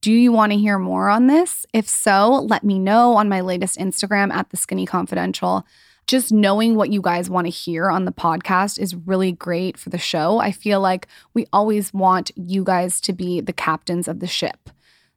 Do 0.05 0.13
you 0.13 0.33
want 0.33 0.53
to 0.53 0.59
hear 0.59 0.79
more 0.79 1.09
on 1.09 1.29
this? 1.29 1.65
If 1.73 1.89
so, 1.89 2.31
let 2.31 2.63
me 2.63 2.79
know 2.79 3.15
on 3.15 3.31
my 3.31 3.41
latest 3.41 3.79
Instagram 3.79 4.31
at 4.35 4.51
the 4.51 4.57
Skinny 4.59 4.85
Confidential. 4.85 5.67
Just 6.07 6.31
knowing 6.31 6.75
what 6.75 6.91
you 6.91 7.01
guys 7.01 7.31
want 7.31 7.47
to 7.47 7.51
hear 7.51 7.89
on 7.89 8.05
the 8.05 8.13
podcast 8.13 8.79
is 8.79 8.95
really 8.95 9.33
great 9.33 9.79
for 9.79 9.89
the 9.89 9.97
show. 9.97 10.41
I 10.41 10.53
feel 10.53 10.79
like 10.79 11.09
we 11.33 11.47
always 11.55 11.95
want 11.95 12.31
you 12.37 12.65
guys 12.65 13.01
to 13.01 13.15
be 13.15 13.41
the 13.41 13.55
captains 13.55 14.07
of 14.07 14.21
the 14.21 14.27
ship. 14.27 14.69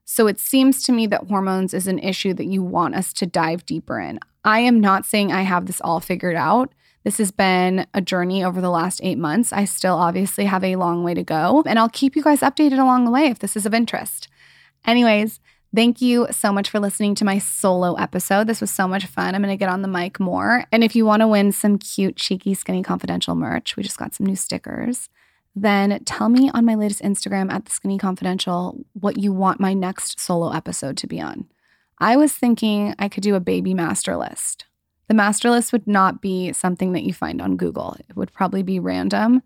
So 0.06 0.26
it 0.26 0.40
seems 0.40 0.82
to 0.84 0.94
me 0.94 1.06
that 1.08 1.28
hormones 1.28 1.74
is 1.74 1.88
an 1.88 2.00
issue 2.00 2.34
that 2.36 2.46
you 2.46 2.64
want 2.64 2.96
us 2.96 3.12
to 3.12 3.26
dive 3.26 3.66
deeper 3.66 4.00
in. 4.00 4.22
I 4.46 4.60
am 4.60 4.80
not 4.80 5.06
saying 5.06 5.34
I 5.34 5.42
have 5.42 5.66
this 5.66 5.82
all 5.82 6.00
figured 6.00 6.38
out. 6.38 6.72
This 7.04 7.18
has 7.18 7.32
been 7.32 7.88
a 7.94 8.00
journey 8.00 8.42
over 8.42 8.62
the 8.62 8.70
last 8.70 9.02
eight 9.04 9.18
months. 9.18 9.52
I 9.52 9.66
still 9.66 9.96
obviously 9.96 10.46
have 10.46 10.64
a 10.64 10.78
long 10.78 11.04
way 11.04 11.14
to 11.14 11.24
go, 11.24 11.62
and 11.68 11.78
I'll 11.78 11.90
keep 11.90 12.16
you 12.16 12.24
guys 12.24 12.40
updated 12.40 12.80
along 12.80 13.04
the 13.04 13.12
way 13.12 13.26
if 13.26 13.40
this 13.40 13.58
is 13.58 13.66
of 13.66 13.74
interest. 13.74 14.30
Anyways, 14.88 15.40
Thank 15.76 16.02
you 16.02 16.28
so 16.32 16.54
much 16.54 16.70
for 16.70 16.80
listening 16.80 17.14
to 17.16 17.26
my 17.26 17.40
solo 17.40 17.96
episode. 17.96 18.48
This 18.48 18.62
was 18.62 18.72
so 18.72 18.88
much 18.88 19.06
fun. 19.06 19.36
I'm 19.36 19.42
going 19.42 19.54
to 19.54 19.60
get 19.60 19.70
on 19.70 19.82
the 19.82 19.88
mic 19.88 20.20
more. 20.20 20.66
And 20.72 20.84
if 20.84 20.96
you 20.96 21.06
want 21.06 21.22
to 21.22 21.28
win 21.28 21.52
some 21.52 21.78
cute, 21.78 22.16
cheeky, 22.16 22.54
skinny 22.54 22.82
confidential 22.82 23.36
merch, 23.36 23.76
we 23.76 23.84
just 23.84 23.98
got 23.98 24.14
some 24.14 24.26
new 24.26 24.36
stickers. 24.36 25.10
Then 25.56 26.04
tell 26.06 26.30
me 26.30 26.50
on 26.54 26.66
my 26.66 26.76
latest 26.76 27.02
Instagram 27.02 27.52
at 27.52 27.66
the 27.66 27.72
skinny 27.72 27.98
confidential 27.98 28.80
what 28.94 29.18
you 29.18 29.34
want 29.34 29.60
my 29.60 29.74
next 29.74 30.20
solo 30.20 30.52
episode 30.52 30.96
to 30.98 31.08
be 31.08 31.20
on. 31.20 31.48
I 32.00 32.16
was 32.16 32.32
thinking 32.32 32.96
I 32.98 33.10
could 33.10 33.24
do 33.24 33.36
a 33.36 33.40
baby 33.42 33.74
master 33.74 34.16
list. 34.16 34.66
The 35.10 35.16
master 35.16 35.50
list 35.50 35.74
would 35.74 35.88
not 35.88 36.22
be 36.22 36.54
something 36.54 36.94
that 36.94 37.04
you 37.04 37.14
find 37.14 37.42
on 37.42 37.58
Google, 37.58 37.98
it 38.08 38.16
would 38.16 38.32
probably 38.34 38.64
be 38.64 38.80
random. 38.80 39.42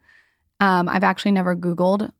Um, 0.59 0.87
I've 0.87 1.03
actually 1.03 1.31
never 1.31 1.55
Googled 1.55 2.11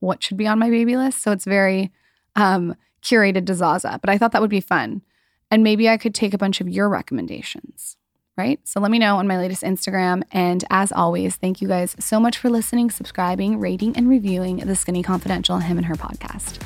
what 0.00 0.22
should 0.22 0.36
be 0.36 0.46
on 0.46 0.58
my 0.58 0.70
baby 0.70 0.96
list. 0.96 1.22
So 1.22 1.32
it's 1.32 1.44
very 1.44 1.90
um, 2.38 2.74
curated 3.02 3.46
to 3.46 3.54
Zaza, 3.54 3.98
but 4.00 4.08
I 4.08 4.16
thought 4.16 4.32
that 4.32 4.40
would 4.40 4.50
be 4.50 4.60
fun. 4.60 5.02
And 5.50 5.62
maybe 5.62 5.88
I 5.88 5.96
could 5.96 6.14
take 6.14 6.34
a 6.34 6.38
bunch 6.38 6.60
of 6.60 6.68
your 6.68 6.88
recommendations, 6.88 7.96
right? 8.36 8.60
So 8.64 8.80
let 8.80 8.90
me 8.90 8.98
know 8.98 9.16
on 9.16 9.26
my 9.26 9.38
latest 9.38 9.62
Instagram. 9.62 10.22
And 10.30 10.64
as 10.70 10.92
always, 10.92 11.36
thank 11.36 11.60
you 11.60 11.68
guys 11.68 11.96
so 11.98 12.20
much 12.20 12.38
for 12.38 12.50
listening, 12.50 12.90
subscribing, 12.90 13.58
rating, 13.58 13.96
and 13.96 14.08
reviewing 14.08 14.58
the 14.58 14.76
Skinny 14.76 15.02
Confidential 15.02 15.58
Him 15.58 15.78
and 15.78 15.86
Her 15.86 15.94
podcast. 15.94 16.62